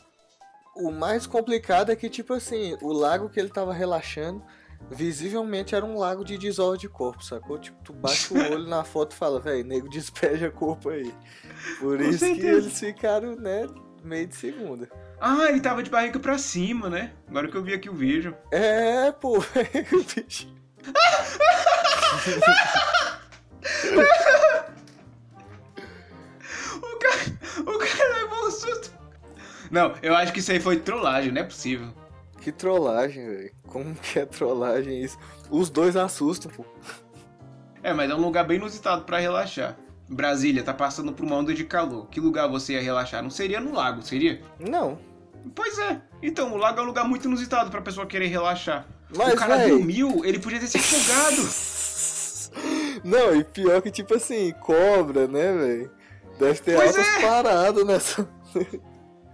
O 0.76 0.92
mais 0.92 1.26
complicado 1.28 1.92
é 1.92 1.96
que, 1.96 2.10
tipo 2.10 2.34
assim, 2.34 2.76
o 2.82 2.92
lago 2.92 3.30
que 3.30 3.40
ele 3.40 3.50
tava 3.50 3.74
relaxando, 3.74 4.44
visivelmente 4.90 5.76
era 5.76 5.86
um 5.86 5.98
lago 5.98 6.26
de 6.26 6.38
desova 6.38 6.78
de 6.78 6.90
corpo, 6.90 7.24
sacou? 7.24 7.58
Tipo, 7.60 7.82
tu 7.84 7.94
bate 7.94 8.34
o 8.34 8.38
olho 8.38 8.68
na 8.68 8.84
foto 8.84 9.12
e 9.14 9.16
fala, 9.16 9.40
velho, 9.40 9.64
nego 9.66 9.88
despeja 9.90 10.50
corpo 10.52 10.90
aí. 10.90 11.14
Por 11.80 11.98
Com 11.98 12.04
isso 12.04 12.20
que 12.20 12.26
certeza. 12.36 12.48
eles 12.58 12.80
ficaram, 12.80 13.36
né, 13.36 13.68
meio 14.04 14.28
de 14.28 14.36
segunda. 14.36 14.90
Ah, 15.20 15.46
ele 15.50 15.62
tava 15.62 15.84
de 15.84 15.90
barriga 15.92 16.20
pra 16.20 16.38
cima, 16.40 16.90
né? 16.90 17.14
Agora 17.28 17.48
que 17.48 17.56
eu 17.56 17.64
vi 17.64 17.74
aqui 17.76 17.90
o 17.90 17.94
vídeo. 17.94 18.36
É, 18.52 19.12
pô, 19.12 19.38
bicho. 20.16 20.50
Não, 29.72 29.94
eu 30.04 30.14
acho 30.16 30.34
que 30.34 30.40
isso 30.40 30.52
aí 30.52 30.60
foi 30.60 30.78
trollagem, 30.78 31.32
não 31.32 31.42
é 31.42 31.46
possível. 31.46 31.88
Que 32.42 32.52
trollagem, 32.52 33.26
velho. 33.26 33.52
Como 33.68 33.96
que 33.96 34.20
é 34.20 34.26
trollagem 34.26 35.02
isso? 35.02 35.18
Os 35.50 35.70
dois 35.70 35.96
assustam, 35.96 36.52
pô. 36.52 36.66
É, 37.84 37.94
mas 37.94 38.10
é 38.12 38.16
um 38.16 38.22
lugar 38.22 38.46
bem 38.46 38.58
inusitado 38.58 39.04
pra 39.04 39.18
relaxar. 39.20 39.78
Brasília 40.10 40.62
tá 40.64 40.74
passando 40.74 41.14
por 41.14 41.24
uma 41.26 41.38
onda 41.38 41.54
de 41.54 41.64
calor. 41.64 42.08
Que 42.08 42.20
lugar 42.20 42.48
você 42.48 42.74
ia 42.74 42.82
relaxar? 42.82 43.24
Não 43.24 43.30
seria 43.30 43.60
no 43.62 43.74
lago, 43.74 44.02
seria? 44.02 44.42
Não. 44.60 45.00
Pois 45.56 45.80
é. 45.80 46.02
Então, 46.22 46.52
o 46.54 46.58
lago 46.58 46.80
é 46.80 46.84
um 46.84 46.88
lugar 46.88 47.08
muito 47.08 47.28
inusitado 47.28 47.72
pra 47.72 47.82
pessoa 47.82 48.06
querer 48.06 48.28
relaxar. 48.28 48.86
Mas, 49.16 49.34
o 49.34 49.38
cara 49.38 49.58
véi- 49.58 49.70
dormiu, 49.70 50.22
ele 50.26 50.40
podia 50.40 50.60
ter 50.60 50.68
se 50.68 50.78
afogado. 50.78 51.48
Não, 53.04 53.36
e 53.36 53.44
pior 53.44 53.82
que, 53.82 53.90
tipo 53.90 54.16
assim, 54.16 54.52
cobra, 54.60 55.28
né, 55.28 55.54
velho? 55.54 55.92
Deve 56.38 56.60
ter 56.60 56.76
Pois 56.76 56.90
altas 56.90 57.08
é. 57.08 57.22
paradas 57.22 57.86
nessa. 57.86 58.28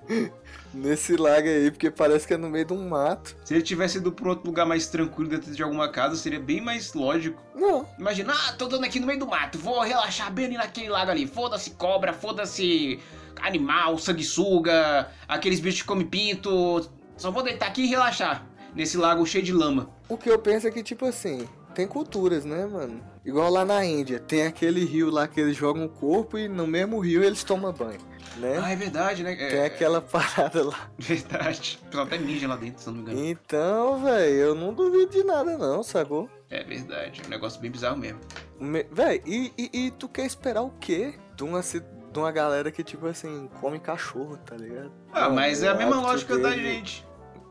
Nesse 0.74 1.15
lago 1.15 1.48
aí, 1.48 1.72
porque 1.72 1.89
parece 1.89 2.28
que 2.28 2.34
é 2.34 2.38
no 2.38 2.50
meio 2.50 2.65
de 2.65 2.74
um 2.74 2.89
mato. 2.89 3.36
Se 3.43 3.54
ele 3.54 3.63
tivesse 3.63 3.98
ido 3.98 4.12
pra 4.12 4.30
outro 4.30 4.48
lugar 4.48 4.65
mais 4.65 4.88
tranquilo 4.88 5.30
dentro 5.30 5.52
de 5.52 5.63
alguma 5.63 5.89
casa, 5.89 6.15
seria 6.15 6.39
bem 6.39 6.62
mais 6.62 6.93
lógico. 6.93 7.41
Não. 7.56 7.88
Imagina, 7.98 8.34
ah, 8.34 8.54
tô 8.54 8.67
dando 8.67 8.84
aqui 8.84 9.00
no 9.00 9.08
meio 9.08 9.20
do 9.20 9.28
mato, 9.28 9.58
vou 9.58 9.82
relaxar 9.82 10.32
bem 10.32 10.46
ali 10.46 10.58
naquele 10.58 10.89
lago 10.89 11.10
ali. 11.10 11.26
Foda-se 11.26 11.72
cobra, 11.72 12.13
foda-se 12.13 13.00
animal, 13.41 13.98
sanguessuga, 13.98 15.10
aqueles 15.28 15.60
bichos 15.60 15.82
que 15.82 15.88
comem 15.88 16.06
pinto. 16.06 16.89
Só 17.15 17.32
vou 17.32 17.43
deitar 17.43 17.67
aqui 17.67 17.84
e 17.84 17.88
relaxar. 17.88 18.46
Nesse 18.76 18.98
lago 18.98 19.26
cheio 19.26 19.43
de 19.43 19.54
lama. 19.54 19.89
O 20.08 20.17
que 20.17 20.30
eu 20.30 20.38
penso 20.38 20.67
é 20.67 20.72
que, 20.72 20.84
tipo 20.84 21.06
assim, 21.06 21.48
tem 21.74 21.88
culturas, 21.88 22.46
né, 22.46 22.65
mano? 22.65 23.02
Igual 23.28 23.52
lá 23.52 23.66
na 23.66 23.84
Índia, 23.84 24.20
tem 24.22 24.46
aquele 24.46 24.86
rio 24.86 25.10
lá 25.10 25.28
que 25.28 25.40
eles 25.42 25.56
jogam 25.58 25.84
o 25.86 25.90
corpo 25.90 26.38
e 26.38 26.48
no 26.48 26.66
mesmo 26.66 26.98
rio 27.00 27.22
eles 27.22 27.44
tomam 27.44 27.74
banho, 27.74 28.00
né? 28.38 28.58
Ah, 28.63 28.72
é 28.72 28.76
verdade, 28.78 29.22
né? 29.22 29.34
É, 29.34 29.50
Tem 29.50 29.62
aquela 29.66 30.00
parada 30.02 30.63
lá. 30.66 30.90
Verdade. 30.98 31.78
Pessoal 31.86 32.06
até 32.06 32.18
mija 32.18 32.48
lá 32.48 32.56
dentro, 32.56 32.82
se 32.82 32.88
eu 32.88 32.94
não 32.94 33.04
me 33.04 33.12
engano. 33.12 33.28
Então, 33.28 34.02
velho, 34.02 34.34
eu 34.34 34.56
não 34.56 34.74
duvido 34.74 35.12
de 35.12 35.24
nada 35.26 35.58
não, 35.58 35.84
sacou? 35.84 36.30
É 36.50 36.63
verdade. 36.63 37.22
É 37.22 37.28
um 37.28 37.30
negócio 37.30 37.60
bem 37.60 37.70
bizarro 37.70 37.98
mesmo. 37.98 38.20
Me... 38.62 38.84
Véi, 38.90 39.22
e, 39.26 39.52
e, 39.58 39.70
e 39.88 39.92
tu 39.92 40.08
quer 40.08 40.26
esperar 40.26 40.62
o 40.62 40.70
quê? 40.80 41.13
De 41.36 41.44
uma, 41.44 41.60
de 41.62 41.84
uma 42.20 42.32
galera 42.32 42.72
que, 42.72 42.82
tipo 42.82 43.08
assim, 43.08 43.50
come 43.60 43.78
cachorro, 43.78 44.38
tá 44.38 44.56
ligado? 44.56 44.92
Ah, 45.12 45.28
Não, 45.28 45.36
mas 45.36 45.62
é 45.63 45.68
a 45.68 45.74
mesma 45.76 46.00
lógica 46.00 46.38
da 46.38 46.50
dele- 46.52 46.63
gente. 46.63 47.06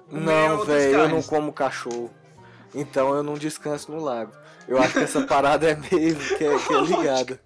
Comer 0.08 0.24
Não, 0.24 0.64
velho, 0.64 0.94
eu 1.00 1.08
não 1.10 1.22
como 1.22 1.52
cachorro. 1.52 2.10
Então 2.74 3.14
eu 3.14 3.22
não 3.22 3.34
descanso 3.34 3.92
no 3.92 4.00
lago. 4.02 4.32
Eu 4.68 4.78
acho 4.78 4.92
que 4.94 4.98
essa 5.00 5.22
parada 5.26 5.68
é 5.70 5.76
meio 5.76 6.16
que 6.16 6.44
é, 6.44 6.58
que 6.58 6.74
é 6.74 6.80
ligada. 6.82 7.40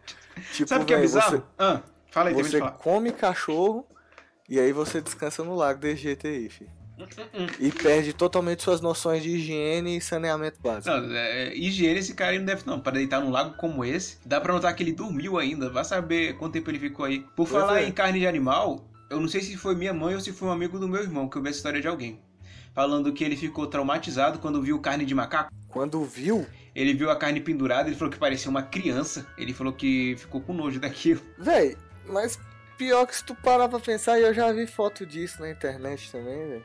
Tipo, 0.52 0.68
Sabe 0.68 0.84
o 0.84 0.86
que 0.86 0.94
é 0.94 1.00
bizarro? 1.00 1.36
Você, 1.38 1.42
Ah, 1.58 1.80
fala 2.10 2.28
aí, 2.30 2.34
você 2.34 2.60
de 2.60 2.70
come 2.72 3.12
cachorro 3.12 3.86
e 4.48 4.58
aí 4.58 4.72
você 4.72 5.00
descansa 5.00 5.44
no 5.44 5.54
lago 5.54 5.80
desse 5.80 6.02
jeito 6.02 6.26
aí, 6.26 6.48
filho. 6.48 6.70
E 7.58 7.72
perde 7.72 8.12
totalmente 8.12 8.62
suas 8.62 8.80
noções 8.82 9.22
de 9.22 9.30
higiene 9.30 9.96
e 9.96 10.00
saneamento 10.02 10.60
básico. 10.60 10.94
Não, 10.94 11.16
é, 11.16 11.54
higiene 11.54 11.98
esse 11.98 12.12
cara 12.14 12.32
aí 12.32 12.38
não 12.38 12.44
deve 12.44 12.62
não. 12.66 12.78
Para 12.78 12.92
deitar 12.92 13.20
num 13.22 13.30
lago 13.30 13.54
como 13.56 13.82
esse, 13.84 14.18
dá 14.24 14.38
pra 14.40 14.52
notar 14.52 14.74
que 14.76 14.82
ele 14.82 14.92
dormiu 14.92 15.38
ainda. 15.38 15.70
Vai 15.70 15.84
saber 15.84 16.36
quanto 16.36 16.52
tempo 16.52 16.70
ele 16.70 16.78
ficou 16.78 17.06
aí. 17.06 17.20
Por 17.20 17.48
Pois 17.48 17.50
falar 17.50 17.80
é. 17.82 17.86
em 17.86 17.92
carne 17.92 18.20
de 18.20 18.26
animal, 18.26 18.84
eu 19.08 19.18
não 19.18 19.28
sei 19.28 19.40
se 19.40 19.56
foi 19.56 19.74
minha 19.74 19.94
mãe 19.94 20.14
ou 20.14 20.20
se 20.20 20.30
foi 20.30 20.48
um 20.48 20.52
amigo 20.52 20.78
do 20.78 20.86
meu 20.86 21.02
irmão 21.02 21.26
que 21.26 21.38
eu 21.38 21.42
vi 21.42 21.48
essa 21.48 21.56
história 21.58 21.80
de 21.80 21.88
alguém. 21.88 22.20
Falando 22.74 23.12
que 23.14 23.24
ele 23.24 23.34
ficou 23.36 23.66
traumatizado 23.66 24.38
quando 24.38 24.60
viu 24.60 24.78
carne 24.78 25.06
de 25.06 25.14
macaco. 25.14 25.50
Quando 25.68 26.04
viu, 26.04 26.46
Ele 26.74 26.94
viu 26.94 27.10
a 27.10 27.16
carne 27.16 27.40
pendurada, 27.40 27.88
ele 27.88 27.96
falou 27.96 28.12
que 28.12 28.18
parecia 28.18 28.50
uma 28.50 28.62
criança. 28.62 29.26
Ele 29.36 29.52
falou 29.52 29.72
que 29.72 30.14
ficou 30.18 30.40
com 30.40 30.52
nojo 30.52 30.78
daquilo. 30.80 31.20
véi, 31.38 31.76
mas 32.06 32.38
pior 32.78 33.06
que 33.06 33.14
se 33.16 33.24
tu 33.24 33.34
parar 33.34 33.68
pra 33.68 33.80
pensar, 33.80 34.18
e 34.18 34.22
eu 34.22 34.32
já 34.32 34.50
vi 34.52 34.66
foto 34.66 35.04
disso 35.04 35.40
na 35.42 35.50
internet 35.50 36.10
também, 36.10 36.48
velho. 36.48 36.64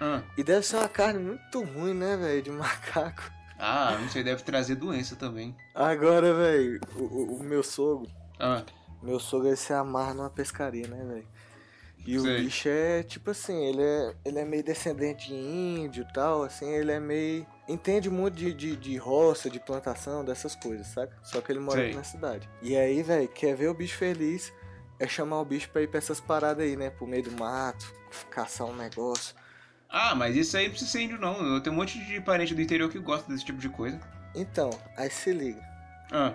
Ah, 0.00 0.22
E 0.36 0.42
deve 0.42 0.66
ser 0.66 0.76
uma 0.76 0.88
carne 0.88 1.18
muito 1.20 1.62
ruim, 1.62 1.94
né, 1.94 2.16
velho, 2.16 2.42
de 2.42 2.50
macaco. 2.52 3.30
ah 3.58 3.96
não 4.00 4.08
sei, 4.08 4.24
deve 4.24 4.42
trazer 4.42 4.74
doença 4.74 5.14
também. 5.14 5.54
Agora, 5.74 6.34
velho, 6.34 6.80
o, 6.96 7.02
o- 7.02 7.36
o 7.40 7.42
meu 7.44 7.62
sogro, 7.62 8.10
Ah, 8.40 8.64
meu 9.02 9.20
sogro 9.20 9.48
ele 9.48 9.56
se 9.56 9.72
amarra 9.72 10.14
numa 10.14 10.30
pescaria, 10.30 10.88
né, 10.88 11.04
velho? 11.04 11.26
E 12.04 12.18
o 12.18 12.22
bicho 12.22 12.68
é, 12.68 13.02
tipo 13.02 13.30
assim, 13.30 13.64
ele 13.64 13.82
é, 13.82 14.14
ele 14.24 14.38
é 14.40 14.44
meio 14.44 14.64
descendente 14.64 15.28
de 15.28 15.34
índio 15.34 16.04
e 16.08 16.12
tal, 16.12 16.42
assim, 16.42 16.68
ele 16.68 16.90
é 16.90 16.98
meio... 16.98 17.46
Entende 17.68 18.10
muito 18.10 18.34
de, 18.34 18.52
de, 18.52 18.76
de 18.76 18.96
roça, 18.96 19.48
de 19.48 19.60
plantação, 19.60 20.24
dessas 20.24 20.56
coisas, 20.56 20.88
saca? 20.88 21.16
Só 21.22 21.40
que 21.40 21.52
ele 21.52 21.60
mora 21.60 21.78
Sei. 21.78 21.86
aqui 21.88 21.96
na 21.96 22.02
cidade. 22.04 22.48
E 22.60 22.76
aí, 22.76 23.02
velho, 23.02 23.28
quer 23.28 23.54
ver 23.54 23.68
o 23.68 23.74
bicho 23.74 23.96
feliz, 23.96 24.52
é 24.98 25.06
chamar 25.06 25.40
o 25.40 25.44
bicho 25.44 25.70
pra 25.70 25.80
ir 25.82 25.86
pra 25.88 25.98
essas 25.98 26.20
paradas 26.20 26.64
aí, 26.64 26.76
né? 26.76 26.90
Pro 26.90 27.06
meio 27.06 27.22
do 27.22 27.32
mato, 27.32 27.94
caçar 28.30 28.66
um 28.66 28.74
negócio. 28.74 29.34
ah, 29.88 30.14
mas 30.14 30.34
isso 30.36 30.56
aí 30.56 30.64
não 30.64 30.70
precisa 30.70 30.90
ser 30.90 31.02
índio 31.02 31.20
não. 31.20 31.54
Eu 31.54 31.60
tenho 31.62 31.74
um 31.74 31.78
monte 31.78 31.98
de 32.04 32.20
parente 32.20 32.54
do 32.54 32.60
interior 32.60 32.90
que 32.90 32.98
gosta 32.98 33.30
desse 33.32 33.44
tipo 33.44 33.58
de 33.58 33.68
coisa. 33.68 34.00
Então, 34.34 34.70
aí 34.96 35.08
se 35.10 35.32
liga. 35.32 35.62
Ah, 36.10 36.34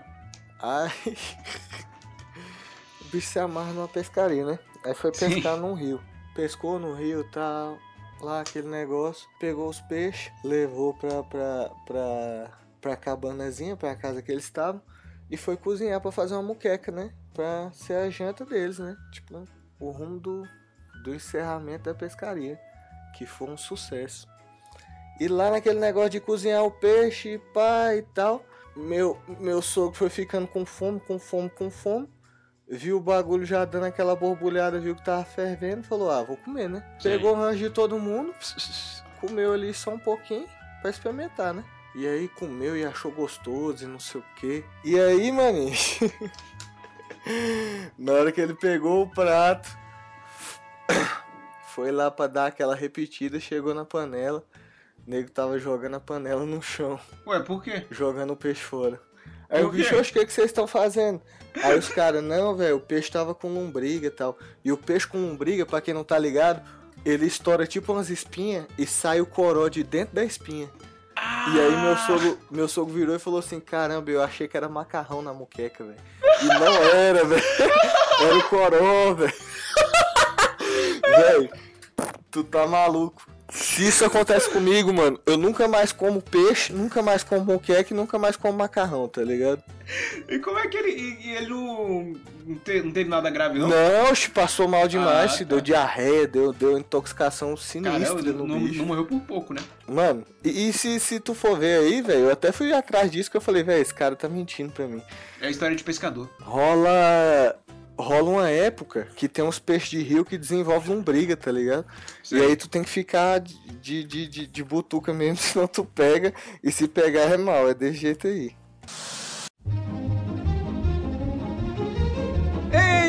Aí. 0.60 0.92
o 3.02 3.06
bicho 3.12 3.28
se 3.28 3.38
amarra 3.38 3.74
numa 3.74 3.88
pescaria, 3.88 4.46
né? 4.46 4.60
Aí 4.88 4.94
foi 4.94 5.14
Sim. 5.14 5.34
pescar 5.34 5.58
num 5.58 5.74
rio. 5.74 6.02
Pescou 6.34 6.80
no 6.80 6.94
rio 6.94 7.20
e 7.20 7.32
tal. 7.32 7.78
Lá 8.22 8.40
aquele 8.40 8.70
negócio. 8.70 9.28
Pegou 9.38 9.68
os 9.70 9.82
peixes, 9.82 10.32
levou 10.46 10.94
pra, 10.94 11.24
pra, 11.24 11.72
pra, 11.86 12.52
pra 12.80 12.96
cabanazinha, 12.96 13.76
pra 13.76 13.98
casa 13.98 14.22
que 14.22 14.32
eles 14.32 14.46
estavam. 14.46 14.82
E 15.30 15.36
foi 15.36 15.58
cozinhar 15.58 16.00
pra 16.00 16.10
fazer 16.10 16.36
uma 16.36 16.44
muqueca, 16.44 16.90
né? 16.90 17.14
Pra 17.34 17.70
ser 17.74 17.96
a 17.96 18.10
janta 18.10 18.46
deles, 18.46 18.80
né? 18.80 18.96
Tipo, 19.12 19.44
o 19.78 19.92
rumo 19.92 20.20
do, 20.22 20.48
do 21.04 21.14
encerramento 21.14 21.84
da 21.84 21.94
pescaria. 21.94 22.58
Que 23.18 23.26
foi 23.26 23.50
um 23.50 23.58
sucesso. 23.58 24.26
E 25.20 25.28
lá 25.28 25.52
naquele 25.52 25.80
negócio 25.80 26.12
de 26.12 26.22
cozinhar 26.22 26.64
o 26.64 26.72
peixe, 26.72 27.42
pá 27.54 27.94
e 27.94 28.04
tal. 28.04 28.42
Meu, 28.74 29.20
meu 29.38 29.62
sogro 29.62 29.96
foi 29.96 30.10
ficando 30.10 30.48
com 30.48 30.66
fome, 30.66 31.02
com 31.02 31.20
fome, 31.20 31.50
com 31.50 31.70
fome. 31.70 32.08
Viu 32.70 32.98
o 32.98 33.02
bagulho 33.02 33.46
já 33.46 33.64
dando 33.64 33.86
aquela 33.86 34.16
borbulhada, 34.16 34.80
viu 34.80 34.96
que 34.96 35.04
tava 35.04 35.24
fervendo. 35.24 35.84
Falou, 35.84 36.12
ah, 36.12 36.22
vou 36.22 36.36
comer, 36.38 36.70
né? 36.70 36.84
Sim. 37.00 37.10
Pegou 37.10 37.32
o 37.32 37.36
rancho 37.36 37.60
de 37.60 37.70
todo 37.70 37.98
mundo. 37.98 38.34
Comeu 39.22 39.54
ali 39.54 39.74
só 39.74 39.92
um 39.92 40.00
pouquinho 40.00 40.48
pra 40.82 40.92
experimentar, 40.92 41.54
né? 41.54 41.64
E 41.96 42.06
aí 42.06 42.28
comeu 42.28 42.78
e 42.78 42.86
achou 42.86 43.12
gostoso 43.12 43.84
e 43.84 43.88
não 43.88 44.00
sei 44.00 44.22
o 44.22 44.24
que. 44.36 44.64
E 44.84 45.00
aí, 45.00 45.32
maninho. 45.32 45.74
na 47.98 48.12
hora 48.12 48.32
que 48.32 48.40
ele 48.40 48.54
pegou 48.54 49.02
o 49.02 49.10
prato, 49.10 49.68
foi 51.74 51.92
lá 51.92 52.12
pra 52.12 52.28
dar 52.28 52.46
aquela 52.46 52.76
repetida, 52.76 53.40
chegou 53.40 53.74
na 53.74 53.84
panela. 53.84 54.44
O 55.06 55.10
nego 55.10 55.32
tava 55.32 55.58
jogando 55.58 55.96
a 55.96 56.00
panela 56.00 56.46
no 56.46 56.62
chão, 56.62 57.00
ué, 57.26 57.40
por 57.40 57.64
quê? 57.64 57.88
jogando 57.90 58.34
o 58.34 58.38
peixe 58.38 58.62
fora. 58.62 59.02
Aí 59.50 59.64
o 59.64 59.70
bicho, 59.70 59.90
quê? 59.90 59.96
oxe, 59.96 60.12
o 60.12 60.14
que, 60.14 60.26
que 60.26 60.34
vocês 60.34 60.48
estão 60.48 60.68
fazendo? 60.68 61.22
Aí 61.64 61.78
os 61.78 61.90
caras, 61.90 62.24
não, 62.24 62.56
velho, 62.56 62.78
o 62.78 62.80
peixe 62.80 63.12
tava 63.12 63.34
com 63.34 63.48
lombriga 63.48 64.08
e 64.08 64.12
tal. 64.12 64.38
E 64.64 64.72
o 64.72 64.78
peixe 64.78 65.08
com 65.08 65.18
lombriga, 65.18 65.66
pra 65.66 65.82
quem 65.82 65.94
não 65.94 66.04
tá 66.04 66.18
ligado, 66.20 66.62
ele 67.06 67.26
estoura 67.26 67.66
tipo 67.66 67.94
umas 67.94 68.10
espinhas 68.10 68.66
e 68.78 68.86
sai 68.86 69.22
o 69.22 69.26
coró 69.26 69.68
de 69.68 69.84
dentro 69.84 70.16
da 70.16 70.24
espinha. 70.24 70.70
E 71.54 71.60
aí 71.60 71.76
meu 71.82 71.98
sogro, 71.98 72.40
meu 72.52 72.68
sogro 72.68 72.94
virou 72.94 73.16
e 73.16 73.20
falou 73.20 73.40
assim, 73.40 73.60
caramba, 73.60 74.12
eu 74.12 74.22
achei 74.22 74.48
que 74.48 74.56
era 74.56 74.70
macarrão 74.70 75.22
na 75.22 75.34
muqueca, 75.34 75.84
velho. 75.84 75.98
E 76.44 76.46
não 76.46 76.74
era, 76.84 77.24
velho. 77.24 77.44
Era 78.20 78.36
o 78.36 78.44
coró, 78.50 79.14
velho. 79.14 79.34
Velho, 81.18 81.50
tu 82.32 82.44
tá 82.44 82.66
maluco. 82.66 83.22
Se 83.78 83.88
isso 83.88 84.04
acontece 84.06 84.50
comigo, 84.50 84.92
mano, 84.92 85.20
eu 85.24 85.38
nunca 85.38 85.68
mais 85.68 85.92
como 85.92 86.20
peixe, 86.20 86.74
nunca 86.74 87.04
mais 87.04 87.22
como 87.22 87.46
moqueca 87.46 87.94
e 87.94 87.96
nunca 87.96 88.18
mais 88.18 88.36
como 88.36 88.58
macarrão, 88.58 89.08
tá 89.08 89.22
ligado? 89.22 89.62
E 90.28 90.40
como 90.40 90.58
é 90.58 90.68
que 90.68 90.76
ele. 90.78 90.90
e- 90.90 91.30
ele 91.36 91.48
não. 91.50 92.14
Não, 92.48 92.56
te- 92.56 92.82
não 92.82 92.92
teve 92.92 93.08
nada 93.08 93.30
grave, 93.30 93.60
não? 93.60 93.68
Não, 93.68 93.76
passou 94.34 94.68
mal 94.68 94.88
demais, 94.88 95.36
Ah, 95.36 95.38
tá. 95.40 95.44
deu 95.44 95.62
diarreia, 95.62 96.26
deu, 96.26 96.52
deu 96.54 96.76
intoxicação 96.78 97.56
sinistra 97.56 98.00
Caramba, 98.16 98.32
no 98.32 98.48
não, 98.48 98.60
bicho. 98.62 98.80
não 98.80 98.86
morreu 98.86 99.06
por 99.06 99.20
pouco, 99.22 99.54
né? 99.54 99.62
Mano, 99.88 100.24
e, 100.44 100.70
e 100.70 100.74
se, 100.74 101.00
se 101.00 101.20
tu 101.20 101.36
for 101.36 101.60
ver 101.60 101.80
aí, 101.82 102.02
velho, 102.02 102.22
eu 102.22 102.32
até 102.32 102.52
fui 102.52 102.74
atrás 102.74 103.12
disso 103.12 103.30
que 103.30 103.38
eu 103.38 103.42
falei, 103.42 103.62
velho, 103.62 103.80
esse 103.82 103.94
cara 103.94 104.16
tá 104.16 104.28
mentindo 104.28 104.72
pra 104.72 104.88
mim. 104.88 105.04
É 105.40 105.46
a 105.48 105.50
história 105.52 105.76
de 105.76 105.84
pescador. 105.84 106.28
Rola 106.42 107.56
rola 107.98 108.30
uma 108.30 108.50
época 108.50 109.08
que 109.16 109.28
tem 109.28 109.44
uns 109.44 109.60
peixes 109.60 109.90
de 109.90 110.02
rio 110.02 110.24
que 110.24 110.38
desenvolvem 110.38 110.96
lombriga, 110.96 111.36
tá 111.36 111.52
ligado? 111.52 111.86
Sim. 112.24 112.38
E 112.38 112.42
aí 112.42 112.56
tu 112.56 112.70
tem 112.70 112.84
que 112.84 112.90
ficar 112.90 113.40
de, 113.40 114.04
de, 114.04 114.28
de, 114.28 114.48
de 114.48 114.64
butuca 114.64 115.14
mesmo, 115.14 115.38
senão 115.42 115.68
tu 115.68 115.84
pega, 115.84 116.34
e 116.64 116.72
se 116.72 116.88
pegar 116.88 117.24
é 117.24 117.38
mal, 117.38 117.70
é 117.70 117.74
desse 117.74 117.98
jeito 117.98 118.28
aí. 118.28 118.56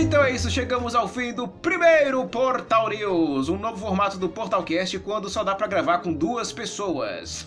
Então 0.08 0.24
é 0.24 0.30
isso, 0.30 0.50
chegamos 0.50 0.94
ao 0.94 1.06
fim 1.06 1.34
do 1.34 1.46
primeiro 1.46 2.26
Portal 2.26 2.88
News, 2.88 3.50
um 3.50 3.58
novo 3.58 3.76
formato 3.76 4.16
do 4.16 4.26
Portalcast 4.26 4.98
quando 5.00 5.28
só 5.28 5.44
dá 5.44 5.54
para 5.54 5.66
gravar 5.66 5.98
com 5.98 6.10
duas 6.10 6.50
pessoas. 6.50 7.46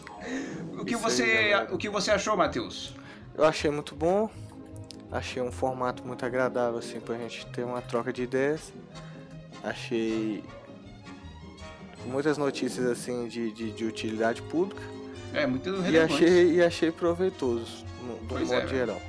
O 0.77 0.85
que 0.85 0.95
você, 0.95 1.23
aí, 1.23 1.73
o 1.73 1.77
que 1.77 1.89
você 1.89 2.11
achou, 2.11 2.37
Matheus? 2.37 2.93
Eu 3.33 3.45
achei 3.45 3.71
muito 3.71 3.95
bom. 3.95 4.29
Achei 5.11 5.41
um 5.41 5.51
formato 5.51 6.07
muito 6.07 6.25
agradável 6.25 6.79
assim 6.79 6.99
pra 6.99 7.17
gente 7.17 7.45
ter 7.47 7.65
uma 7.65 7.81
troca 7.81 8.13
de 8.13 8.23
ideias. 8.23 8.71
Achei 9.63 10.43
muitas 12.05 12.37
notícias 12.37 12.85
assim 12.85 13.27
de, 13.27 13.51
de, 13.51 13.71
de 13.71 13.85
utilidade 13.85 14.41
pública. 14.43 14.81
É, 15.33 15.45
muito 15.45 15.69
relevante. 15.81 16.23
E 16.23 16.25
achei, 16.25 16.53
e 16.53 16.63
achei 16.63 16.89
proveitoso, 16.91 17.85
no, 18.03 18.15
do 18.27 18.39
modo 18.39 18.53
é, 18.53 18.67
geral. 18.67 19.01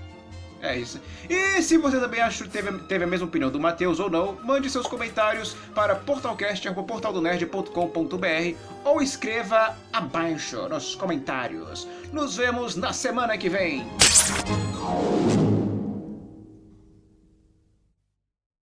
É 0.61 0.77
isso. 0.77 1.01
E 1.29 1.61
se 1.61 1.77
você 1.77 1.99
também 1.99 2.21
achou, 2.21 2.47
teve, 2.47 2.71
teve 2.85 3.03
a 3.03 3.07
mesma 3.07 3.27
opinião 3.27 3.51
do 3.51 3.59
Matheus 3.59 3.99
ou 3.99 4.09
não, 4.09 4.39
mande 4.45 4.71
seus 4.71 4.87
comentários 4.87 5.57
para 5.75 5.97
portalcast.portaldonerd.com.br 5.97 8.57
ou 8.85 9.03
escreva 9.03 9.77
abaixo 9.93 10.69
nos 10.69 10.95
comentários. 10.95 11.89
Nos 12.13 12.37
vemos 12.37 12.77
na 12.77 12.93
semana 12.93 13.37
que 13.37 13.49
vem. 13.49 13.85